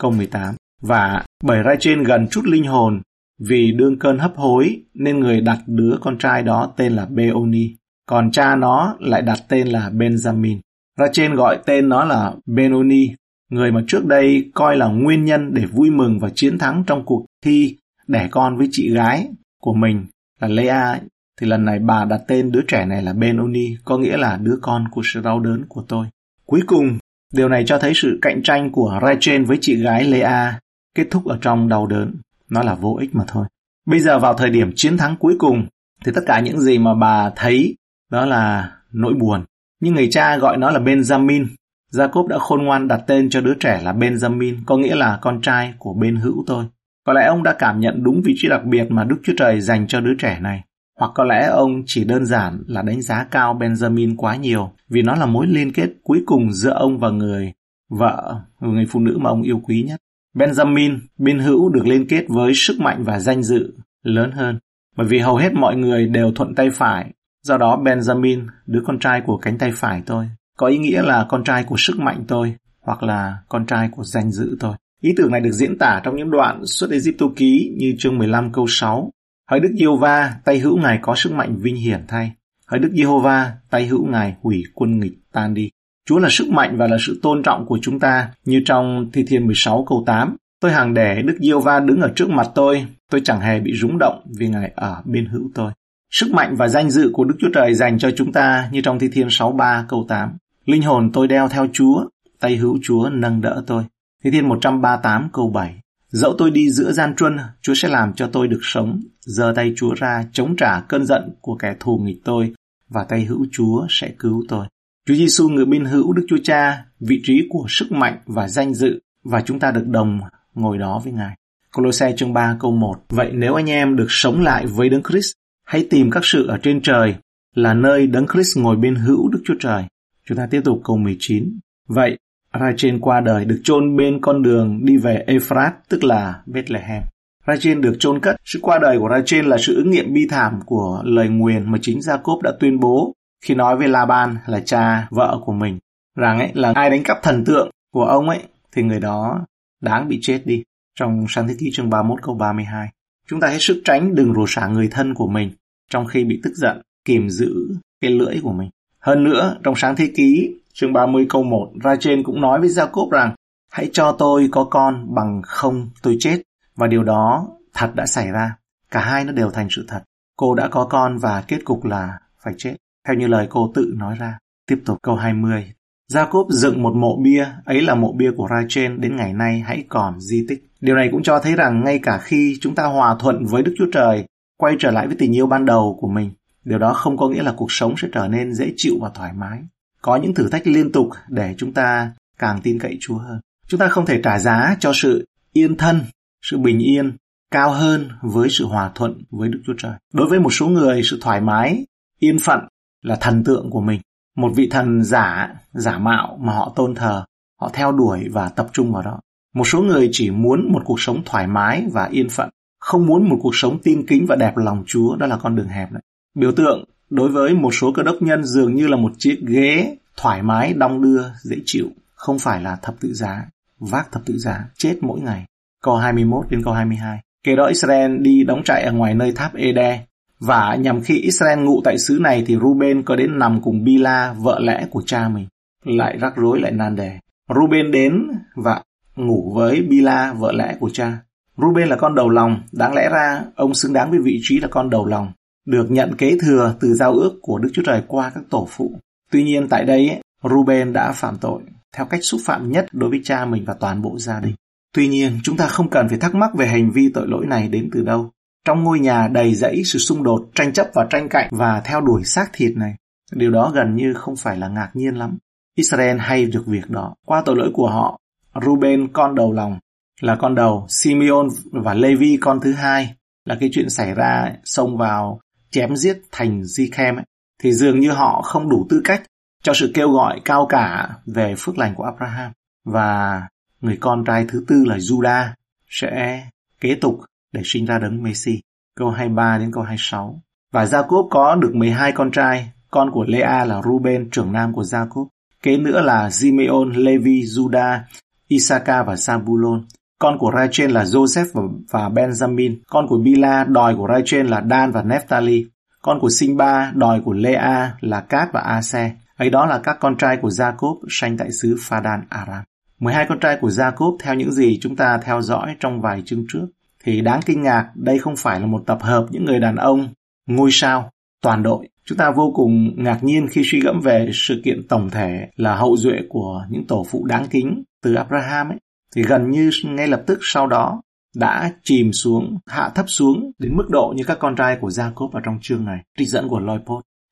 Câu 0.00 0.10
18 0.10 0.54
Và 0.82 1.24
bởi 1.44 1.62
ra 1.62 1.74
trên 1.80 2.02
gần 2.02 2.28
chút 2.30 2.44
linh 2.44 2.64
hồn, 2.64 3.02
vì 3.40 3.72
đương 3.72 3.98
cơn 3.98 4.18
hấp 4.18 4.36
hối 4.36 4.82
nên 4.94 5.20
người 5.20 5.40
đặt 5.40 5.58
đứa 5.66 5.96
con 6.00 6.18
trai 6.18 6.42
đó 6.42 6.72
tên 6.76 6.92
là 6.92 7.06
Beoni, 7.06 7.68
còn 8.06 8.30
cha 8.30 8.56
nó 8.56 8.96
lại 9.00 9.22
đặt 9.22 9.38
tên 9.48 9.68
là 9.68 9.90
Benjamin. 9.90 10.58
Ra 10.98 11.06
trên 11.12 11.34
gọi 11.34 11.58
tên 11.66 11.88
nó 11.88 12.04
là 12.04 12.32
Benoni, 12.46 13.08
người 13.50 13.72
mà 13.72 13.84
trước 13.86 14.06
đây 14.06 14.50
coi 14.54 14.76
là 14.76 14.86
nguyên 14.86 15.24
nhân 15.24 15.54
để 15.54 15.64
vui 15.64 15.90
mừng 15.90 16.18
và 16.18 16.30
chiến 16.34 16.58
thắng 16.58 16.84
trong 16.86 17.04
cuộc 17.04 17.26
thi 17.44 17.76
đẻ 18.06 18.28
con 18.30 18.56
với 18.56 18.68
chị 18.70 18.94
gái 18.94 19.28
của 19.60 19.74
mình 19.74 20.06
là 20.40 20.48
Lea, 20.48 21.00
thì 21.40 21.46
lần 21.46 21.64
này 21.64 21.78
bà 21.78 22.04
đặt 22.04 22.20
tên 22.28 22.52
đứa 22.52 22.62
trẻ 22.68 22.86
này 22.86 23.02
là 23.02 23.12
Benoni, 23.12 23.76
có 23.84 23.98
nghĩa 23.98 24.16
là 24.16 24.36
đứa 24.36 24.56
con 24.62 24.88
của 24.88 25.02
sự 25.04 25.20
đau 25.20 25.40
đớn 25.40 25.64
của 25.68 25.84
tôi. 25.88 26.06
Cuối 26.46 26.60
cùng, 26.66 26.98
điều 27.34 27.48
này 27.48 27.64
cho 27.66 27.78
thấy 27.78 27.92
sự 27.94 28.18
cạnh 28.22 28.42
tranh 28.42 28.70
của 28.72 28.98
Rachel 29.02 29.44
với 29.44 29.58
chị 29.60 29.76
gái 29.76 30.04
Lea 30.04 30.58
kết 30.94 31.06
thúc 31.10 31.26
ở 31.26 31.38
trong 31.40 31.68
đau 31.68 31.86
đớn. 31.86 32.14
Nó 32.50 32.62
là 32.62 32.74
vô 32.74 32.96
ích 33.00 33.14
mà 33.14 33.24
thôi. 33.28 33.46
Bây 33.86 34.00
giờ 34.00 34.18
vào 34.18 34.34
thời 34.34 34.50
điểm 34.50 34.72
chiến 34.76 34.96
thắng 34.96 35.16
cuối 35.16 35.34
cùng, 35.38 35.66
thì 36.04 36.12
tất 36.14 36.20
cả 36.26 36.40
những 36.40 36.60
gì 36.60 36.78
mà 36.78 36.94
bà 36.94 37.30
thấy 37.36 37.76
đó 38.10 38.26
là 38.26 38.72
nỗi 38.92 39.14
buồn. 39.14 39.44
Nhưng 39.80 39.94
người 39.94 40.08
cha 40.10 40.36
gọi 40.36 40.56
nó 40.56 40.70
là 40.70 40.80
Benjamin. 40.80 41.46
Jacob 41.92 42.26
đã 42.26 42.38
khôn 42.38 42.64
ngoan 42.64 42.88
đặt 42.88 43.00
tên 43.06 43.30
cho 43.30 43.40
đứa 43.40 43.54
trẻ 43.60 43.80
là 43.84 43.92
Benjamin, 43.92 44.56
có 44.66 44.76
nghĩa 44.76 44.94
là 44.94 45.18
con 45.20 45.40
trai 45.42 45.74
của 45.78 45.94
bên 45.94 46.16
hữu 46.16 46.44
tôi. 46.46 46.64
Có 47.06 47.12
lẽ 47.12 47.24
ông 47.26 47.42
đã 47.42 47.54
cảm 47.58 47.80
nhận 47.80 48.02
đúng 48.02 48.22
vị 48.24 48.34
trí 48.36 48.48
đặc 48.48 48.64
biệt 48.64 48.84
mà 48.90 49.04
Đức 49.04 49.16
Chúa 49.22 49.32
Trời 49.36 49.60
dành 49.60 49.86
cho 49.86 50.00
đứa 50.00 50.14
trẻ 50.18 50.38
này. 50.40 50.62
Hoặc 51.02 51.12
có 51.14 51.24
lẽ 51.24 51.46
ông 51.46 51.82
chỉ 51.86 52.04
đơn 52.04 52.26
giản 52.26 52.62
là 52.66 52.82
đánh 52.82 53.02
giá 53.02 53.24
cao 53.30 53.58
Benjamin 53.60 54.14
quá 54.16 54.36
nhiều 54.36 54.72
vì 54.88 55.02
nó 55.02 55.14
là 55.14 55.26
mối 55.26 55.46
liên 55.46 55.72
kết 55.72 55.90
cuối 56.02 56.22
cùng 56.26 56.52
giữa 56.52 56.70
ông 56.70 56.98
và 56.98 57.10
người 57.10 57.52
vợ, 57.90 58.40
người 58.60 58.86
phụ 58.90 59.00
nữ 59.00 59.18
mà 59.20 59.30
ông 59.30 59.42
yêu 59.42 59.60
quý 59.64 59.84
nhất. 59.88 60.00
Benjamin, 60.36 60.98
bên 61.18 61.38
hữu 61.38 61.68
được 61.68 61.86
liên 61.86 62.06
kết 62.08 62.24
với 62.28 62.52
sức 62.54 62.80
mạnh 62.80 63.04
và 63.04 63.18
danh 63.18 63.42
dự 63.42 63.74
lớn 64.02 64.30
hơn. 64.32 64.58
Bởi 64.96 65.06
vì 65.06 65.18
hầu 65.18 65.36
hết 65.36 65.52
mọi 65.54 65.76
người 65.76 66.06
đều 66.06 66.32
thuận 66.32 66.54
tay 66.54 66.70
phải, 66.70 67.10
do 67.42 67.58
đó 67.58 67.80
Benjamin, 67.84 68.46
đứa 68.66 68.82
con 68.86 68.98
trai 68.98 69.20
của 69.26 69.36
cánh 69.36 69.58
tay 69.58 69.70
phải 69.74 70.02
tôi, 70.06 70.26
có 70.58 70.66
ý 70.66 70.78
nghĩa 70.78 71.02
là 71.02 71.26
con 71.28 71.44
trai 71.44 71.64
của 71.64 71.76
sức 71.78 71.98
mạnh 71.98 72.24
tôi, 72.28 72.54
hoặc 72.80 73.02
là 73.02 73.38
con 73.48 73.66
trai 73.66 73.88
của 73.92 74.04
danh 74.04 74.30
dự 74.30 74.56
tôi. 74.60 74.74
Ý 75.02 75.12
tưởng 75.16 75.30
này 75.30 75.40
được 75.40 75.52
diễn 75.52 75.78
tả 75.78 76.00
trong 76.04 76.16
những 76.16 76.30
đoạn 76.30 76.66
xuất 76.66 76.90
Egypto 76.90 77.26
ký 77.36 77.74
như 77.78 77.94
chương 77.98 78.18
15 78.18 78.52
câu 78.52 78.66
6. 78.68 79.10
Hỡi 79.50 79.60
Đức 79.60 79.70
Giê-hô-va, 79.78 80.34
tay 80.44 80.58
hữu 80.58 80.78
Ngài 80.78 80.98
có 81.02 81.14
sức 81.14 81.32
mạnh 81.32 81.56
vinh 81.56 81.76
hiển 81.76 82.04
thay. 82.08 82.32
Hỡi 82.66 82.80
Đức 82.80 82.90
Giê-hô-va, 82.94 83.52
tay 83.70 83.86
hữu 83.86 84.06
Ngài 84.06 84.34
hủy 84.42 84.62
quân 84.74 85.00
nghịch 85.00 85.18
tan 85.32 85.54
đi. 85.54 85.70
Chúa 86.08 86.18
là 86.18 86.28
sức 86.30 86.50
mạnh 86.50 86.76
và 86.76 86.86
là 86.86 86.96
sự 87.00 87.20
tôn 87.22 87.42
trọng 87.42 87.66
của 87.66 87.78
chúng 87.82 87.98
ta, 87.98 88.28
như 88.44 88.62
trong 88.66 89.10
Thi 89.12 89.24
Thiên 89.28 89.46
16 89.46 89.84
câu 89.88 90.02
8. 90.06 90.36
Tôi 90.60 90.72
hàng 90.72 90.94
để 90.94 91.22
Đức 91.22 91.36
Diêu 91.40 91.60
Va 91.60 91.80
đứng 91.80 92.00
ở 92.00 92.12
trước 92.16 92.30
mặt 92.30 92.48
tôi, 92.54 92.86
tôi 93.10 93.20
chẳng 93.24 93.40
hề 93.40 93.60
bị 93.60 93.72
rúng 93.74 93.98
động 93.98 94.22
vì 94.38 94.48
Ngài 94.48 94.72
ở 94.76 95.02
bên 95.04 95.26
hữu 95.26 95.50
tôi. 95.54 95.72
Sức 96.10 96.30
mạnh 96.32 96.54
và 96.56 96.68
danh 96.68 96.90
dự 96.90 97.10
của 97.12 97.24
Đức 97.24 97.34
Chúa 97.38 97.50
Trời 97.54 97.74
dành 97.74 97.98
cho 97.98 98.10
chúng 98.10 98.32
ta 98.32 98.68
như 98.72 98.80
trong 98.80 98.98
Thi 98.98 99.08
Thiên 99.12 99.28
63 99.30 99.84
câu 99.88 100.06
8. 100.08 100.36
Linh 100.66 100.82
hồn 100.82 101.10
tôi 101.12 101.28
đeo 101.28 101.48
theo 101.48 101.66
Chúa, 101.72 102.04
tay 102.40 102.56
hữu 102.56 102.78
Chúa 102.82 103.08
nâng 103.12 103.40
đỡ 103.40 103.62
tôi. 103.66 103.84
Thi 104.24 104.30
Thiên 104.30 104.48
138 104.48 105.28
câu 105.32 105.50
7. 105.50 105.81
Dẫu 106.12 106.34
tôi 106.38 106.50
đi 106.50 106.70
giữa 106.70 106.92
gian 106.92 107.14
truân, 107.16 107.36
Chúa 107.62 107.74
sẽ 107.74 107.88
làm 107.88 108.12
cho 108.14 108.26
tôi 108.32 108.48
được 108.48 108.60
sống. 108.62 109.00
Giờ 109.20 109.52
tay 109.56 109.72
Chúa 109.76 109.94
ra 109.94 110.24
chống 110.32 110.56
trả 110.56 110.80
cơn 110.80 111.06
giận 111.06 111.34
của 111.40 111.56
kẻ 111.56 111.74
thù 111.80 111.98
nghịch 112.02 112.20
tôi 112.24 112.52
và 112.88 113.04
tay 113.04 113.24
hữu 113.24 113.46
Chúa 113.52 113.86
sẽ 113.88 114.12
cứu 114.18 114.44
tôi. 114.48 114.66
Chúa 115.06 115.14
Giêsu 115.14 115.48
người 115.48 115.64
bên 115.64 115.84
hữu 115.84 116.12
Đức 116.12 116.26
Chúa 116.28 116.38
Cha, 116.44 116.84
vị 117.00 117.20
trí 117.24 117.46
của 117.50 117.64
sức 117.68 117.92
mạnh 117.92 118.18
và 118.26 118.48
danh 118.48 118.74
dự 118.74 119.00
và 119.24 119.40
chúng 119.40 119.58
ta 119.58 119.70
được 119.70 119.86
đồng 119.86 120.20
ngồi 120.54 120.78
đó 120.78 121.00
với 121.04 121.12
Ngài. 121.12 121.36
Colossae 121.72 122.16
chương 122.16 122.32
3 122.32 122.56
câu 122.60 122.72
1 122.72 122.94
Vậy 123.08 123.30
nếu 123.32 123.54
anh 123.54 123.70
em 123.70 123.96
được 123.96 124.06
sống 124.08 124.40
lại 124.40 124.66
với 124.66 124.88
Đấng 124.88 125.02
Christ, 125.02 125.32
hãy 125.64 125.86
tìm 125.90 126.10
các 126.10 126.24
sự 126.24 126.46
ở 126.46 126.58
trên 126.62 126.82
trời, 126.82 127.14
là 127.54 127.74
nơi 127.74 128.06
Đấng 128.06 128.26
Christ 128.26 128.58
ngồi 128.58 128.76
bên 128.76 128.94
hữu 128.94 129.28
Đức 129.28 129.42
Chúa 129.44 129.54
Trời. 129.60 129.84
Chúng 130.26 130.38
ta 130.38 130.46
tiếp 130.50 130.60
tục 130.64 130.80
câu 130.84 130.96
19. 130.96 131.58
Vậy, 131.88 132.18
Rachel 132.60 132.98
qua 133.00 133.20
đời 133.20 133.44
được 133.44 133.60
chôn 133.64 133.96
bên 133.96 134.20
con 134.20 134.42
đường 134.42 134.84
đi 134.84 134.96
về 134.96 135.24
Ephrat, 135.26 135.74
tức 135.88 136.04
là 136.04 136.42
Bethlehem. 136.46 137.02
Rachel 137.46 137.80
được 137.80 137.96
chôn 137.98 138.20
cất. 138.20 138.36
Sự 138.44 138.58
qua 138.62 138.78
đời 138.78 138.98
của 138.98 139.08
Rachel 139.10 139.46
là 139.46 139.56
sự 139.58 139.76
ứng 139.76 139.90
nghiệm 139.90 140.12
bi 140.12 140.26
thảm 140.30 140.60
của 140.66 141.02
lời 141.04 141.28
nguyền 141.28 141.72
mà 141.72 141.78
chính 141.82 141.98
Jacob 141.98 142.40
đã 142.40 142.52
tuyên 142.60 142.80
bố 142.80 143.12
khi 143.44 143.54
nói 143.54 143.76
với 143.76 143.88
Laban 143.88 144.36
là 144.46 144.60
cha 144.60 145.08
vợ 145.10 145.40
của 145.44 145.52
mình 145.52 145.78
rằng 146.16 146.38
ấy 146.38 146.50
là 146.54 146.72
ai 146.74 146.90
đánh 146.90 147.02
cắp 147.02 147.22
thần 147.22 147.44
tượng 147.44 147.70
của 147.92 148.04
ông 148.04 148.28
ấy 148.28 148.42
thì 148.72 148.82
người 148.82 149.00
đó 149.00 149.46
đáng 149.80 150.08
bị 150.08 150.18
chết 150.22 150.42
đi. 150.44 150.62
Trong 150.98 151.24
sáng 151.28 151.48
thế 151.48 151.54
ký 151.58 151.70
chương 151.72 151.90
31 151.90 152.22
câu 152.22 152.34
32. 152.34 152.88
Chúng 153.28 153.40
ta 153.40 153.48
hết 153.48 153.58
sức 153.60 153.82
tránh 153.84 154.14
đừng 154.14 154.34
rủa 154.34 154.46
xả 154.48 154.66
người 154.66 154.88
thân 154.90 155.14
của 155.14 155.26
mình 155.26 155.50
trong 155.90 156.06
khi 156.06 156.24
bị 156.24 156.40
tức 156.42 156.52
giận, 156.54 156.82
kìm 157.04 157.30
giữ 157.30 157.54
cái 158.00 158.10
lưỡi 158.10 158.40
của 158.42 158.52
mình. 158.52 158.70
Hơn 158.98 159.24
nữa, 159.24 159.56
trong 159.64 159.74
sáng 159.76 159.96
thế 159.96 160.10
ký 160.16 160.54
chương 160.74 160.92
30 160.92 161.26
câu 161.28 161.42
1, 161.42 161.72
trên 162.00 162.22
cũng 162.22 162.40
nói 162.40 162.60
với 162.60 162.68
Jacob 162.68 163.10
rằng 163.10 163.34
hãy 163.72 163.90
cho 163.92 164.12
tôi 164.12 164.48
có 164.50 164.64
con 164.64 165.14
bằng 165.14 165.42
không 165.44 165.90
tôi 166.02 166.16
chết. 166.20 166.42
Và 166.76 166.86
điều 166.86 167.04
đó 167.04 167.48
thật 167.74 167.90
đã 167.94 168.06
xảy 168.06 168.30
ra. 168.30 168.56
Cả 168.90 169.00
hai 169.00 169.24
nó 169.24 169.32
đều 169.32 169.50
thành 169.50 169.66
sự 169.70 169.84
thật. 169.88 170.02
Cô 170.36 170.54
đã 170.54 170.68
có 170.68 170.84
con 170.84 171.18
và 171.18 171.44
kết 171.48 171.64
cục 171.64 171.84
là 171.84 172.18
phải 172.44 172.54
chết. 172.58 172.76
Theo 173.08 173.16
như 173.16 173.26
lời 173.26 173.46
cô 173.50 173.72
tự 173.74 173.92
nói 173.96 174.16
ra. 174.18 174.38
Tiếp 174.66 174.82
tục 174.86 174.98
câu 175.02 175.14
20. 175.14 175.72
Jacob 176.12 176.50
dựng 176.50 176.82
một 176.82 176.94
mộ 176.94 177.16
bia, 177.22 177.46
ấy 177.64 177.82
là 177.82 177.94
mộ 177.94 178.12
bia 178.12 178.30
của 178.36 178.48
Rachel 178.50 178.96
đến 178.96 179.16
ngày 179.16 179.32
nay 179.32 179.60
hãy 179.60 179.84
còn 179.88 180.20
di 180.20 180.46
tích. 180.48 180.64
Điều 180.80 180.96
này 180.96 181.08
cũng 181.12 181.22
cho 181.22 181.38
thấy 181.38 181.54
rằng 181.54 181.84
ngay 181.84 181.98
cả 182.02 182.18
khi 182.18 182.58
chúng 182.60 182.74
ta 182.74 182.84
hòa 182.84 183.16
thuận 183.18 183.46
với 183.46 183.62
Đức 183.62 183.74
Chúa 183.78 183.90
Trời, 183.92 184.24
quay 184.56 184.76
trở 184.78 184.90
lại 184.90 185.06
với 185.06 185.16
tình 185.18 185.36
yêu 185.36 185.46
ban 185.46 185.64
đầu 185.64 185.98
của 186.00 186.08
mình, 186.08 186.30
điều 186.64 186.78
đó 186.78 186.92
không 186.92 187.16
có 187.16 187.28
nghĩa 187.28 187.42
là 187.42 187.54
cuộc 187.56 187.72
sống 187.72 187.94
sẽ 187.96 188.08
trở 188.12 188.28
nên 188.28 188.54
dễ 188.54 188.72
chịu 188.76 188.94
và 189.00 189.10
thoải 189.14 189.32
mái. 189.32 189.58
Có 190.02 190.16
những 190.16 190.34
thử 190.34 190.48
thách 190.48 190.66
liên 190.66 190.92
tục 190.92 191.08
để 191.28 191.54
chúng 191.58 191.72
ta 191.72 192.12
càng 192.38 192.60
tin 192.62 192.78
cậy 192.78 192.98
Chúa 193.00 193.18
hơn. 193.18 193.40
Chúng 193.68 193.80
ta 193.80 193.88
không 193.88 194.06
thể 194.06 194.20
trả 194.22 194.38
giá 194.38 194.76
cho 194.80 194.92
sự 194.94 195.26
yên 195.52 195.76
thân, 195.76 196.00
sự 196.42 196.58
bình 196.58 196.78
yên 196.78 197.16
cao 197.50 197.72
hơn 197.72 198.08
với 198.22 198.48
sự 198.50 198.66
hòa 198.66 198.90
thuận 198.94 199.22
với 199.30 199.48
Đức 199.48 199.60
Chúa 199.66 199.74
Trời. 199.78 199.92
Đối 200.12 200.28
với 200.28 200.40
một 200.40 200.50
số 200.50 200.68
người, 200.68 201.02
sự 201.04 201.18
thoải 201.20 201.40
mái, 201.40 201.84
yên 202.18 202.38
phận 202.38 202.60
là 203.02 203.16
thần 203.20 203.44
tượng 203.44 203.70
của 203.70 203.80
mình 203.80 204.00
một 204.36 204.52
vị 204.56 204.68
thần 204.70 205.02
giả 205.04 205.54
giả 205.72 205.98
mạo 205.98 206.38
mà 206.40 206.52
họ 206.52 206.72
tôn 206.76 206.94
thờ 206.94 207.24
họ 207.60 207.70
theo 207.72 207.92
đuổi 207.92 208.28
và 208.32 208.48
tập 208.48 208.66
trung 208.72 208.92
vào 208.92 209.02
đó 209.02 209.20
một 209.54 209.64
số 209.64 209.82
người 209.82 210.08
chỉ 210.12 210.30
muốn 210.30 210.72
một 210.72 210.82
cuộc 210.84 211.00
sống 211.00 211.22
thoải 211.24 211.46
mái 211.46 211.86
và 211.92 212.04
yên 212.04 212.28
phận 212.28 212.50
không 212.80 213.06
muốn 213.06 213.28
một 213.28 213.38
cuộc 213.42 213.56
sống 213.56 213.78
tin 213.82 214.06
kính 214.06 214.26
và 214.28 214.36
đẹp 214.36 214.56
lòng 214.56 214.84
chúa 214.86 215.16
đó 215.16 215.26
là 215.26 215.36
con 215.36 215.56
đường 215.56 215.68
hẹp 215.68 215.92
đấy 215.92 216.02
biểu 216.34 216.52
tượng 216.52 216.84
đối 217.12 217.28
với 217.28 217.54
một 217.54 217.70
số 217.74 217.92
cơ 217.92 218.02
đốc 218.02 218.16
nhân 218.20 218.44
dường 218.44 218.74
như 218.74 218.86
là 218.86 218.96
một 218.96 219.12
chiếc 219.18 219.40
ghế 219.46 219.96
thoải 220.16 220.42
mái 220.42 220.72
đong 220.72 221.02
đưa 221.02 221.22
dễ 221.42 221.56
chịu 221.64 221.86
không 222.14 222.38
phải 222.38 222.62
là 222.62 222.76
thập 222.82 223.00
tự 223.00 223.14
giá 223.14 223.46
vác 223.78 224.12
thập 224.12 224.22
tự 224.26 224.38
giá 224.38 224.68
chết 224.76 224.96
mỗi 225.00 225.20
ngày 225.20 225.44
câu 225.82 225.96
21 225.96 226.46
đến 226.50 226.62
câu 226.64 226.74
22 226.74 227.20
Kế 227.44 227.56
đó 227.56 227.66
Israel 227.66 228.18
đi 228.18 228.44
đóng 228.44 228.62
trại 228.64 228.82
ở 228.82 228.92
ngoài 228.92 229.14
nơi 229.14 229.32
tháp 229.32 229.54
Ede 229.54 230.04
và 230.40 230.74
nhằm 230.74 231.00
khi 231.02 231.18
Israel 231.18 231.58
ngụ 231.58 231.80
tại 231.84 231.98
xứ 231.98 232.18
này 232.20 232.44
thì 232.46 232.56
Ruben 232.56 233.02
có 233.02 233.16
đến 233.16 233.38
nằm 233.38 233.60
cùng 233.62 233.84
Bila, 233.84 234.34
vợ 234.38 234.58
lẽ 234.62 234.86
của 234.90 235.02
cha 235.06 235.28
mình. 235.28 235.46
Lại 235.84 236.18
rắc 236.20 236.36
rối 236.36 236.60
lại 236.60 236.72
nan 236.72 236.96
đề. 236.96 237.18
Ruben 237.54 237.90
đến 237.90 238.28
và 238.54 238.82
ngủ 239.16 239.52
với 239.54 239.82
Bila, 239.88 240.32
vợ 240.32 240.52
lẽ 240.52 240.76
của 240.80 240.90
cha. 240.92 241.18
Ruben 241.56 241.88
là 241.88 241.96
con 241.96 242.14
đầu 242.14 242.28
lòng, 242.28 242.62
đáng 242.72 242.94
lẽ 242.94 243.08
ra 243.12 243.42
ông 243.56 243.74
xứng 243.74 243.92
đáng 243.92 244.10
với 244.10 244.20
vị 244.24 244.38
trí 244.42 244.60
là 244.60 244.68
con 244.70 244.90
đầu 244.90 245.06
lòng, 245.06 245.32
được 245.66 245.90
nhận 245.90 246.16
kế 246.16 246.36
thừa 246.40 246.74
từ 246.80 246.94
giao 246.94 247.12
ước 247.12 247.38
của 247.42 247.58
Đức 247.58 247.68
Chúa 247.72 247.82
Trời 247.86 248.02
qua 248.06 248.30
các 248.34 248.44
tổ 248.50 248.68
phụ. 248.70 248.92
Tuy 249.30 249.42
nhiên 249.42 249.68
tại 249.68 249.84
đây, 249.84 250.20
Ruben 250.50 250.92
đã 250.92 251.12
phạm 251.12 251.38
tội 251.40 251.62
theo 251.96 252.06
cách 252.06 252.24
xúc 252.24 252.40
phạm 252.44 252.70
nhất 252.70 252.86
đối 252.92 253.10
với 253.10 253.20
cha 253.24 253.44
mình 253.44 253.64
và 253.64 253.74
toàn 253.80 254.02
bộ 254.02 254.18
gia 254.18 254.40
đình. 254.40 254.54
Tuy 254.94 255.08
nhiên, 255.08 255.38
chúng 255.42 255.56
ta 255.56 255.66
không 255.66 255.90
cần 255.90 256.08
phải 256.08 256.18
thắc 256.18 256.34
mắc 256.34 256.54
về 256.54 256.66
hành 256.66 256.90
vi 256.90 257.10
tội 257.14 257.28
lỗi 257.28 257.46
này 257.46 257.68
đến 257.68 257.88
từ 257.92 258.02
đâu. 258.02 258.30
Trong 258.64 258.84
ngôi 258.84 259.00
nhà 259.00 259.28
đầy 259.28 259.54
rẫy 259.54 259.82
sự 259.84 259.98
xung 259.98 260.22
đột, 260.22 260.48
tranh 260.54 260.72
chấp 260.72 260.86
và 260.94 261.06
tranh 261.10 261.28
cạnh 261.28 261.48
và 261.50 261.82
theo 261.84 262.00
đuổi 262.00 262.24
xác 262.24 262.50
thịt 262.52 262.76
này, 262.76 262.94
điều 263.32 263.50
đó 263.50 263.72
gần 263.74 263.96
như 263.96 264.14
không 264.14 264.36
phải 264.36 264.56
là 264.56 264.68
ngạc 264.68 264.90
nhiên 264.94 265.14
lắm. 265.14 265.38
Israel 265.76 266.18
hay 266.18 266.46
được 266.46 266.64
việc 266.66 266.90
đó. 266.90 267.14
Qua 267.26 267.42
tội 267.44 267.56
lỗi 267.56 267.70
của 267.72 267.88
họ, 267.88 268.18
Ruben 268.64 269.08
con 269.12 269.34
đầu 269.34 269.52
lòng 269.52 269.78
là 270.20 270.36
con 270.36 270.54
đầu, 270.54 270.86
Simeon 270.88 271.48
và 271.72 271.94
Levi 271.94 272.38
con 272.40 272.60
thứ 272.60 272.72
hai 272.72 273.14
là 273.44 273.56
cái 273.60 273.70
chuyện 273.72 273.90
xảy 273.90 274.14
ra 274.14 274.52
xông 274.64 274.96
vào 274.96 275.40
chém 275.72 275.96
giết 275.96 276.22
thành 276.32 276.64
Di-khem 276.64 277.16
ấy, 277.16 277.24
thì 277.62 277.72
dường 277.72 278.00
như 278.00 278.10
họ 278.10 278.42
không 278.42 278.68
đủ 278.68 278.86
tư 278.90 279.00
cách 279.04 279.22
cho 279.62 279.74
sự 279.74 279.90
kêu 279.94 280.10
gọi 280.10 280.40
cao 280.44 280.66
cả 280.68 281.10
về 281.26 281.54
phước 281.58 281.78
lành 281.78 281.94
của 281.94 282.04
Abraham 282.04 282.52
và 282.84 283.42
người 283.80 283.96
con 284.00 284.24
trai 284.24 284.44
thứ 284.48 284.64
tư 284.68 284.84
là 284.86 284.96
Judah 284.96 285.48
sẽ 285.88 286.46
kế 286.80 286.94
tục 286.94 287.20
để 287.52 287.62
sinh 287.64 287.86
ra 287.86 287.98
đấng 287.98 288.22
Messi. 288.22 288.60
Câu 288.96 289.10
23 289.10 289.58
đến 289.58 289.72
câu 289.72 289.82
26. 289.82 290.42
Và 290.72 290.84
Jacob 290.84 291.28
có 291.28 291.54
được 291.54 291.74
12 291.74 292.12
con 292.12 292.30
trai, 292.30 292.70
con 292.90 293.10
của 293.10 293.24
Lea 293.28 293.64
là 293.64 293.82
Ruben, 293.84 294.30
trưởng 294.30 294.52
nam 294.52 294.72
của 294.72 294.82
Jacob. 294.82 295.26
Kế 295.62 295.76
nữa 295.76 296.00
là 296.00 296.30
Simeon, 296.30 296.84
Levi, 296.94 297.42
Judah, 297.42 298.00
Isaka 298.46 299.02
và 299.02 299.14
Zabulon. 299.14 299.82
Con 300.22 300.38
của 300.38 300.52
Rachel 300.56 300.92
là 300.92 301.04
Joseph 301.04 301.68
và 301.90 302.08
Benjamin. 302.08 302.76
Con 302.86 303.06
của 303.08 303.18
Bila, 303.18 303.64
đòi 303.64 303.96
của 303.96 304.06
Rachel 304.12 304.46
là 304.46 304.62
Dan 304.70 304.92
và 304.92 305.02
Nephtali. 305.02 305.66
Con 306.02 306.18
của 306.20 306.28
Sinba 306.30 306.92
đòi 306.94 307.20
của 307.20 307.32
Lea 307.32 307.94
là 308.00 308.20
Cát 308.20 308.52
và 308.52 308.60
Ase. 308.60 309.12
Ấy 309.36 309.50
đó 309.50 309.66
là 309.66 309.78
các 309.78 309.96
con 310.00 310.16
trai 310.16 310.36
của 310.36 310.48
Jacob 310.48 310.96
sanh 311.10 311.36
tại 311.36 311.48
xứ 311.62 311.76
Phadan 311.80 312.20
Aram. 312.28 312.64
12 312.98 313.26
con 313.28 313.40
trai 313.40 313.58
của 313.60 313.68
Jacob 313.68 314.16
theo 314.22 314.34
những 314.34 314.52
gì 314.52 314.78
chúng 314.80 314.96
ta 314.96 315.18
theo 315.24 315.42
dõi 315.42 315.74
trong 315.80 316.00
vài 316.00 316.22
chương 316.24 316.44
trước. 316.52 316.66
Thì 317.04 317.20
đáng 317.20 317.40
kinh 317.46 317.62
ngạc, 317.62 317.90
đây 317.94 318.18
không 318.18 318.36
phải 318.36 318.60
là 318.60 318.66
một 318.66 318.82
tập 318.86 318.98
hợp 319.02 319.26
những 319.30 319.44
người 319.44 319.60
đàn 319.60 319.76
ông 319.76 320.08
ngôi 320.46 320.70
sao, 320.72 321.10
toàn 321.40 321.62
đội. 321.62 321.88
Chúng 322.04 322.18
ta 322.18 322.30
vô 322.30 322.52
cùng 322.54 323.04
ngạc 323.04 323.24
nhiên 323.24 323.48
khi 323.50 323.62
suy 323.64 323.80
gẫm 323.80 324.00
về 324.00 324.30
sự 324.32 324.60
kiện 324.64 324.88
tổng 324.88 325.10
thể 325.10 325.48
là 325.56 325.76
hậu 325.76 325.96
duệ 325.96 326.18
của 326.28 326.64
những 326.70 326.86
tổ 326.86 327.06
phụ 327.10 327.24
đáng 327.24 327.46
kính 327.50 327.82
từ 328.02 328.14
Abraham 328.14 328.68
ấy. 328.68 328.78
Thì 329.16 329.22
gần 329.22 329.50
như 329.50 329.70
ngay 329.84 330.08
lập 330.08 330.22
tức 330.26 330.38
sau 330.42 330.66
đó 330.66 331.02
đã 331.36 331.72
chìm 331.82 332.12
xuống, 332.12 332.58
hạ 332.66 332.88
thấp 332.94 333.04
xuống 333.08 333.50
đến 333.58 333.76
mức 333.76 333.90
độ 333.90 334.12
như 334.16 334.24
các 334.24 334.38
con 334.40 334.56
trai 334.56 334.78
của 334.80 334.88
Jacob 334.88 335.30
ở 335.30 335.40
trong 335.44 335.58
chương 335.62 335.84
này. 335.84 335.98
Trích 336.18 336.28
dẫn 336.28 336.48
của 336.48 336.58
Lloyd 336.58 336.80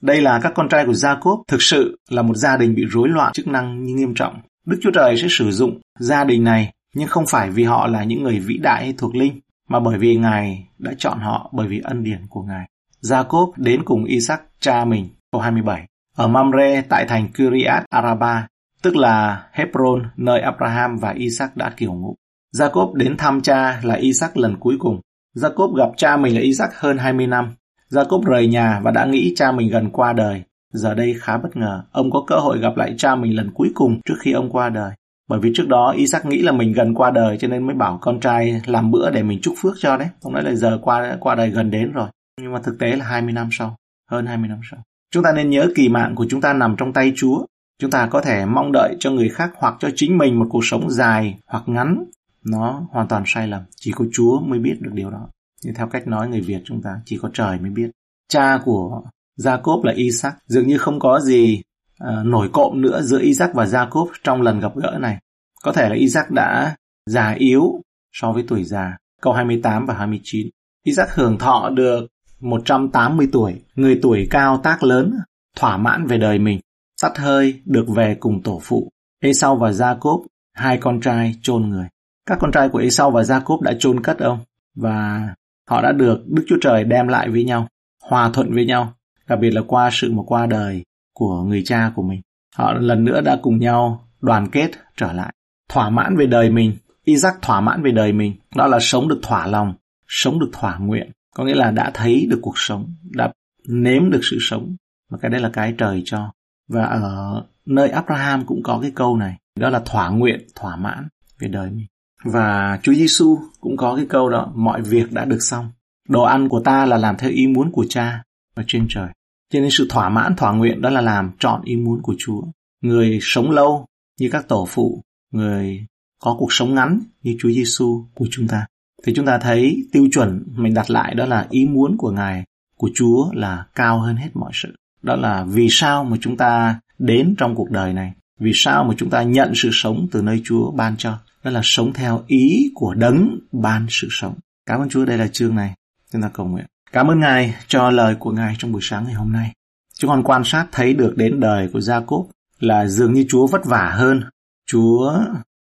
Đây 0.01 0.21
là 0.21 0.39
các 0.43 0.51
con 0.55 0.69
trai 0.69 0.85
của 0.85 0.91
Jacob 0.91 1.43
thực 1.47 1.61
sự 1.61 1.97
là 2.09 2.21
một 2.21 2.35
gia 2.35 2.57
đình 2.57 2.75
bị 2.75 2.85
rối 2.91 3.09
loạn 3.09 3.33
chức 3.33 3.47
năng 3.47 3.83
như 3.83 3.93
nghiêm 3.93 4.13
trọng. 4.15 4.41
Đức 4.65 4.77
Chúa 4.81 4.91
Trời 4.93 5.17
sẽ 5.17 5.27
sử 5.29 5.51
dụng 5.51 5.79
gia 5.99 6.23
đình 6.23 6.43
này 6.43 6.73
nhưng 6.95 7.07
không 7.07 7.25
phải 7.27 7.49
vì 7.49 7.63
họ 7.63 7.87
là 7.87 8.03
những 8.03 8.23
người 8.23 8.39
vĩ 8.39 8.57
đại 8.57 8.83
hay 8.83 8.93
thuộc 8.97 9.15
linh 9.15 9.39
mà 9.69 9.79
bởi 9.79 9.97
vì 9.97 10.15
Ngài 10.15 10.67
đã 10.77 10.91
chọn 10.97 11.19
họ 11.19 11.49
bởi 11.53 11.67
vì 11.67 11.81
ân 11.83 12.03
điển 12.03 12.19
của 12.29 12.41
Ngài. 12.41 12.67
Jacob 13.03 13.51
đến 13.57 13.83
cùng 13.85 14.05
Isaac 14.05 14.41
cha 14.59 14.85
mình, 14.85 15.09
câu 15.31 15.41
27. 15.41 15.87
Ở 16.15 16.27
Mamre 16.27 16.81
tại 16.81 17.05
thành 17.05 17.27
Kyriat 17.33 17.83
Araba, 17.89 18.47
tức 18.81 18.95
là 18.95 19.47
Hebron, 19.51 20.03
nơi 20.17 20.41
Abraham 20.41 20.97
và 20.97 21.11
Isaac 21.11 21.57
đã 21.57 21.69
kiều 21.69 21.93
ngụ. 21.93 22.15
Jacob 22.55 22.93
đến 22.93 23.17
thăm 23.17 23.41
cha 23.41 23.81
là 23.83 23.95
Isaac 23.95 24.37
lần 24.37 24.55
cuối 24.59 24.75
cùng. 24.79 24.99
Jacob 25.35 25.75
gặp 25.75 25.89
cha 25.97 26.17
mình 26.17 26.35
là 26.35 26.41
Isaac 26.41 26.69
hơn 26.75 26.97
20 26.97 27.27
năm. 27.27 27.55
Jacob 27.91 28.23
rời 28.23 28.47
nhà 28.47 28.79
và 28.83 28.91
đã 28.91 29.05
nghĩ 29.05 29.33
cha 29.35 29.51
mình 29.51 29.69
gần 29.69 29.89
qua 29.89 30.13
đời. 30.13 30.43
Giờ 30.73 30.93
đây 30.93 31.15
khá 31.19 31.37
bất 31.37 31.55
ngờ, 31.55 31.83
ông 31.91 32.11
có 32.11 32.23
cơ 32.27 32.35
hội 32.35 32.59
gặp 32.59 32.77
lại 32.77 32.95
cha 32.97 33.15
mình 33.15 33.35
lần 33.35 33.51
cuối 33.53 33.71
cùng 33.75 34.01
trước 34.05 34.15
khi 34.19 34.31
ông 34.31 34.49
qua 34.49 34.69
đời. 34.69 34.91
Bởi 35.29 35.39
vì 35.39 35.51
trước 35.55 35.67
đó 35.67 35.93
Isaac 35.97 36.25
nghĩ 36.25 36.41
là 36.41 36.51
mình 36.51 36.73
gần 36.73 36.93
qua 36.93 37.11
đời 37.11 37.37
cho 37.37 37.47
nên 37.47 37.67
mới 37.67 37.75
bảo 37.75 37.97
con 38.01 38.19
trai 38.19 38.61
làm 38.65 38.91
bữa 38.91 39.09
để 39.09 39.23
mình 39.23 39.39
chúc 39.41 39.53
phước 39.57 39.73
cho 39.79 39.97
đấy. 39.97 40.07
Ông 40.21 40.33
nói 40.33 40.43
là 40.43 40.55
giờ 40.55 40.79
qua 40.81 41.17
qua 41.19 41.35
đời 41.35 41.49
gần 41.49 41.71
đến 41.71 41.91
rồi. 41.91 42.07
Nhưng 42.41 42.53
mà 42.53 42.59
thực 42.63 42.79
tế 42.79 42.95
là 42.95 43.05
20 43.05 43.33
năm 43.33 43.49
sau, 43.51 43.75
hơn 44.11 44.25
20 44.25 44.49
năm 44.49 44.59
sau. 44.71 44.79
Chúng 45.13 45.23
ta 45.23 45.31
nên 45.31 45.49
nhớ 45.49 45.67
kỳ 45.75 45.89
mạng 45.89 46.15
của 46.15 46.25
chúng 46.29 46.41
ta 46.41 46.53
nằm 46.53 46.75
trong 46.77 46.93
tay 46.93 47.13
Chúa. 47.15 47.45
Chúng 47.81 47.91
ta 47.91 48.07
có 48.11 48.21
thể 48.21 48.45
mong 48.45 48.71
đợi 48.71 48.95
cho 48.99 49.11
người 49.11 49.29
khác 49.29 49.51
hoặc 49.55 49.75
cho 49.79 49.89
chính 49.95 50.17
mình 50.17 50.39
một 50.39 50.45
cuộc 50.49 50.65
sống 50.65 50.89
dài 50.89 51.39
hoặc 51.45 51.63
ngắn. 51.65 52.03
Nó 52.45 52.87
hoàn 52.91 53.07
toàn 53.07 53.23
sai 53.25 53.47
lầm. 53.47 53.61
Chỉ 53.75 53.91
có 53.91 54.05
Chúa 54.13 54.39
mới 54.39 54.59
biết 54.59 54.75
được 54.79 54.91
điều 54.93 55.09
đó. 55.09 55.29
Như 55.63 55.71
theo 55.75 55.87
cách 55.87 56.07
nói 56.07 56.27
người 56.27 56.41
Việt 56.41 56.61
chúng 56.65 56.81
ta, 56.81 56.89
chỉ 57.05 57.17
có 57.21 57.29
trời 57.33 57.59
mới 57.59 57.69
biết. 57.69 57.91
Cha 58.29 58.59
của 58.65 59.01
Jacob 59.39 59.83
là 59.83 59.93
Isaac. 59.93 60.33
Dường 60.47 60.67
như 60.67 60.77
không 60.77 60.99
có 60.99 61.19
gì 61.19 61.61
uh, 62.03 62.25
nổi 62.25 62.49
cộm 62.53 62.81
nữa 62.81 63.01
giữa 63.01 63.19
Isaac 63.19 63.53
và 63.53 63.65
Jacob 63.65 64.07
trong 64.23 64.41
lần 64.41 64.59
gặp 64.59 64.71
gỡ 64.75 64.97
này. 65.01 65.17
Có 65.63 65.71
thể 65.71 65.89
là 65.89 65.95
Isaac 65.95 66.31
đã 66.31 66.75
già 67.05 67.31
yếu 67.31 67.81
so 68.11 68.31
với 68.31 68.43
tuổi 68.47 68.63
già. 68.63 68.97
Câu 69.21 69.33
28 69.33 69.85
và 69.85 69.93
29. 69.93 70.47
Isaac 70.83 71.09
hưởng 71.13 71.37
thọ 71.37 71.69
được 71.69 72.07
180 72.39 73.29
tuổi, 73.31 73.61
người 73.75 73.99
tuổi 74.01 74.27
cao 74.29 74.59
tác 74.63 74.83
lớn, 74.83 75.13
thỏa 75.57 75.77
mãn 75.77 76.07
về 76.07 76.17
đời 76.17 76.39
mình, 76.39 76.59
tắt 77.01 77.17
hơi 77.17 77.61
được 77.65 77.85
về 77.95 78.15
cùng 78.19 78.43
tổ 78.43 78.59
phụ. 78.63 78.89
Esau 79.21 79.55
và 79.55 79.71
Jacob, 79.71 80.25
hai 80.53 80.77
con 80.77 81.01
trai 81.01 81.35
chôn 81.41 81.69
người. 81.69 81.87
Các 82.25 82.37
con 82.41 82.51
trai 82.51 82.69
của 82.69 82.79
Esau 82.79 83.11
và 83.11 83.21
Jacob 83.21 83.61
đã 83.61 83.73
chôn 83.79 84.03
cất 84.03 84.19
ông 84.19 84.39
và 84.75 85.29
họ 85.69 85.81
đã 85.81 85.91
được 85.91 86.23
Đức 86.27 86.43
Chúa 86.47 86.57
Trời 86.61 86.83
đem 86.83 87.07
lại 87.07 87.29
với 87.29 87.43
nhau, 87.43 87.67
hòa 88.03 88.29
thuận 88.33 88.53
với 88.53 88.65
nhau, 88.65 88.93
đặc 89.27 89.39
biệt 89.41 89.49
là 89.49 89.61
qua 89.67 89.89
sự 89.93 90.11
mà 90.11 90.23
qua 90.23 90.45
đời 90.45 90.83
của 91.13 91.43
người 91.43 91.61
cha 91.65 91.91
của 91.95 92.03
mình. 92.03 92.21
Họ 92.55 92.73
lần 92.73 93.03
nữa 93.03 93.21
đã 93.21 93.39
cùng 93.41 93.59
nhau 93.59 94.07
đoàn 94.21 94.47
kết 94.51 94.71
trở 94.97 95.13
lại. 95.13 95.33
Thỏa 95.69 95.89
mãn 95.89 96.17
về 96.17 96.25
đời 96.25 96.49
mình, 96.49 96.77
Isaac 97.03 97.41
thỏa 97.41 97.61
mãn 97.61 97.83
về 97.83 97.91
đời 97.91 98.13
mình, 98.13 98.33
đó 98.55 98.67
là 98.67 98.79
sống 98.79 99.07
được 99.07 99.19
thỏa 99.23 99.47
lòng, 99.47 99.73
sống 100.07 100.39
được 100.39 100.49
thỏa 100.53 100.77
nguyện. 100.77 101.11
Có 101.35 101.45
nghĩa 101.45 101.55
là 101.55 101.71
đã 101.71 101.91
thấy 101.93 102.27
được 102.29 102.39
cuộc 102.41 102.57
sống, 102.57 102.95
đã 103.03 103.31
nếm 103.67 104.09
được 104.09 104.21
sự 104.23 104.37
sống. 104.41 104.75
Và 105.09 105.17
cái 105.21 105.31
đấy 105.31 105.41
là 105.41 105.49
cái 105.53 105.73
trời 105.77 106.01
cho. 106.05 106.31
Và 106.71 106.85
ở 106.85 107.43
nơi 107.65 107.89
Abraham 107.89 108.45
cũng 108.45 108.63
có 108.63 108.79
cái 108.81 108.91
câu 108.95 109.17
này, 109.17 109.37
đó 109.59 109.69
là 109.69 109.81
thỏa 109.85 110.09
nguyện, 110.09 110.47
thỏa 110.55 110.75
mãn 110.75 111.07
về 111.39 111.47
đời 111.47 111.69
mình. 111.69 111.87
Và 112.23 112.79
Chúa 112.83 112.93
Giêsu 112.93 113.39
cũng 113.59 113.77
có 113.77 113.95
cái 113.95 114.05
câu 114.09 114.29
đó, 114.29 114.51
mọi 114.55 114.81
việc 114.81 115.11
đã 115.11 115.25
được 115.25 115.39
xong. 115.39 115.71
Đồ 116.09 116.23
ăn 116.23 116.49
của 116.49 116.61
ta 116.65 116.85
là 116.85 116.97
làm 116.97 117.17
theo 117.17 117.29
ý 117.29 117.47
muốn 117.47 117.71
của 117.71 117.85
cha 117.89 118.23
ở 118.55 118.63
trên 118.67 118.85
trời. 118.89 119.09
Cho 119.53 119.59
nên 119.59 119.69
sự 119.71 119.87
thỏa 119.89 120.09
mãn, 120.09 120.35
thỏa 120.35 120.51
nguyện 120.53 120.81
đó 120.81 120.89
là 120.89 121.01
làm 121.01 121.31
trọn 121.39 121.61
ý 121.63 121.75
muốn 121.75 122.01
của 122.01 122.15
Chúa. 122.17 122.41
Người 122.81 123.19
sống 123.21 123.51
lâu 123.51 123.85
như 124.19 124.29
các 124.31 124.47
tổ 124.47 124.65
phụ, 124.69 125.03
người 125.31 125.85
có 126.23 126.35
cuộc 126.39 126.53
sống 126.53 126.75
ngắn 126.75 126.99
như 127.23 127.35
Chúa 127.39 127.49
Giêsu 127.49 128.05
của 128.15 128.27
chúng 128.31 128.47
ta. 128.47 128.65
Thì 129.03 129.13
chúng 129.15 129.25
ta 129.25 129.37
thấy 129.37 129.87
tiêu 129.91 130.07
chuẩn 130.11 130.43
mình 130.55 130.73
đặt 130.73 130.89
lại 130.89 131.15
đó 131.15 131.25
là 131.25 131.47
ý 131.49 131.65
muốn 131.65 131.97
của 131.97 132.11
Ngài, 132.11 132.43
của 132.75 132.89
Chúa 132.95 133.31
là 133.33 133.65
cao 133.75 133.99
hơn 133.99 134.15
hết 134.15 134.29
mọi 134.33 134.51
sự. 134.53 134.75
Đó 135.01 135.15
là 135.15 135.45
vì 135.47 135.67
sao 135.71 136.03
mà 136.03 136.17
chúng 136.21 136.37
ta 136.37 136.79
đến 136.99 137.35
trong 137.37 137.55
cuộc 137.55 137.71
đời 137.71 137.93
này, 137.93 138.13
vì 138.39 138.51
sao 138.55 138.83
mà 138.83 138.93
chúng 138.97 139.09
ta 139.09 139.23
nhận 139.23 139.51
sự 139.55 139.69
sống 139.73 140.07
từ 140.11 140.21
nơi 140.21 140.41
Chúa 140.45 140.71
ban 140.71 140.97
cho. 140.97 141.17
Đó 141.43 141.51
là 141.51 141.61
sống 141.63 141.93
theo 141.93 142.23
ý 142.27 142.71
của 142.75 142.93
đấng 142.93 143.39
ban 143.51 143.85
sự 143.89 144.07
sống. 144.11 144.35
Cảm 144.65 144.81
ơn 144.81 144.89
Chúa 144.89 145.05
đây 145.05 145.17
là 145.17 145.27
chương 145.27 145.55
này. 145.55 145.73
Chúng 146.13 146.21
ta 146.21 146.29
cầu 146.33 146.45
nguyện. 146.45 146.65
Cảm 146.91 147.07
ơn 147.07 147.19
Ngài 147.19 147.55
cho 147.67 147.89
lời 147.89 148.15
của 148.19 148.31
Ngài 148.31 148.55
trong 148.57 148.71
buổi 148.71 148.81
sáng 148.83 149.03
ngày 149.03 149.13
hôm 149.13 149.31
nay. 149.31 149.53
Chúng 149.99 150.09
con 150.09 150.23
quan 150.23 150.43
sát 150.45 150.67
thấy 150.71 150.93
được 150.93 151.13
đến 151.17 151.39
đời 151.39 151.69
của 151.73 151.81
gia 151.81 151.99
cốp 151.99 152.27
là 152.59 152.87
dường 152.87 153.13
như 153.13 153.25
Chúa 153.29 153.47
vất 153.47 153.65
vả 153.65 153.93
hơn. 153.95 154.23
Chúa 154.71 155.13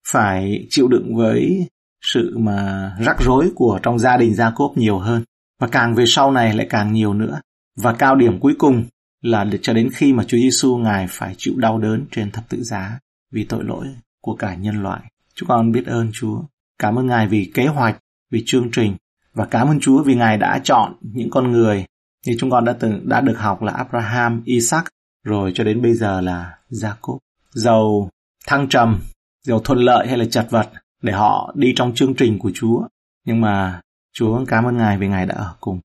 phải 0.08 0.66
chịu 0.70 0.88
đựng 0.88 1.16
với 1.16 1.68
sự 2.02 2.38
mà 2.38 2.90
rắc 3.00 3.16
rối 3.20 3.50
của 3.54 3.80
trong 3.82 3.98
gia 3.98 4.16
đình 4.16 4.34
gia 4.34 4.50
cốp 4.50 4.76
nhiều 4.76 4.98
hơn. 4.98 5.22
Và 5.60 5.68
càng 5.68 5.94
về 5.94 6.04
sau 6.06 6.30
này 6.30 6.54
lại 6.54 6.66
càng 6.70 6.92
nhiều 6.92 7.14
nữa. 7.14 7.40
Và 7.76 7.92
cao 7.92 8.16
điểm 8.16 8.40
cuối 8.40 8.54
cùng 8.58 8.84
là 9.22 9.46
cho 9.62 9.72
đến 9.72 9.90
khi 9.92 10.12
mà 10.12 10.24
Chúa 10.24 10.38
Giêsu 10.38 10.76
Ngài 10.76 11.06
phải 11.10 11.34
chịu 11.38 11.54
đau 11.56 11.78
đớn 11.78 12.06
trên 12.10 12.30
thập 12.30 12.48
tự 12.48 12.62
giá 12.62 12.98
vì 13.32 13.44
tội 13.44 13.64
lỗi 13.64 13.86
của 14.22 14.34
cả 14.34 14.54
nhân 14.54 14.82
loại. 14.82 15.00
Chúng 15.34 15.48
con 15.48 15.72
biết 15.72 15.86
ơn 15.86 16.10
Chúa. 16.12 16.42
Cảm 16.78 16.98
ơn 16.98 17.06
Ngài 17.06 17.28
vì 17.28 17.50
kế 17.54 17.66
hoạch, 17.66 17.98
vì 18.30 18.42
chương 18.46 18.70
trình 18.72 18.96
và 19.34 19.46
cảm 19.46 19.68
ơn 19.68 19.80
Chúa 19.80 20.02
vì 20.02 20.14
Ngài 20.14 20.38
đã 20.38 20.60
chọn 20.64 20.94
những 21.00 21.30
con 21.30 21.52
người 21.52 21.84
như 22.26 22.36
chúng 22.38 22.50
con 22.50 22.64
đã 22.64 22.72
từng 22.72 23.08
đã 23.08 23.20
được 23.20 23.38
học 23.38 23.62
là 23.62 23.72
Abraham, 23.72 24.42
Isaac 24.44 24.84
rồi 25.24 25.52
cho 25.54 25.64
đến 25.64 25.82
bây 25.82 25.94
giờ 25.94 26.20
là 26.20 26.58
Jacob. 26.70 27.18
Giàu 27.54 28.10
thăng 28.46 28.68
trầm, 28.68 29.00
giàu 29.42 29.60
thuận 29.60 29.78
lợi 29.78 30.08
hay 30.08 30.18
là 30.18 30.24
chật 30.30 30.46
vật 30.50 30.70
để 31.02 31.12
họ 31.12 31.52
đi 31.56 31.72
trong 31.76 31.94
chương 31.94 32.14
trình 32.14 32.38
của 32.38 32.50
Chúa. 32.54 32.88
Nhưng 33.24 33.40
mà 33.40 33.80
Chúa 34.12 34.44
cảm 34.44 34.64
ơn 34.64 34.76
Ngài 34.76 34.98
vì 34.98 35.08
Ngài 35.08 35.26
đã 35.26 35.34
ở 35.34 35.54
cùng. 35.60 35.80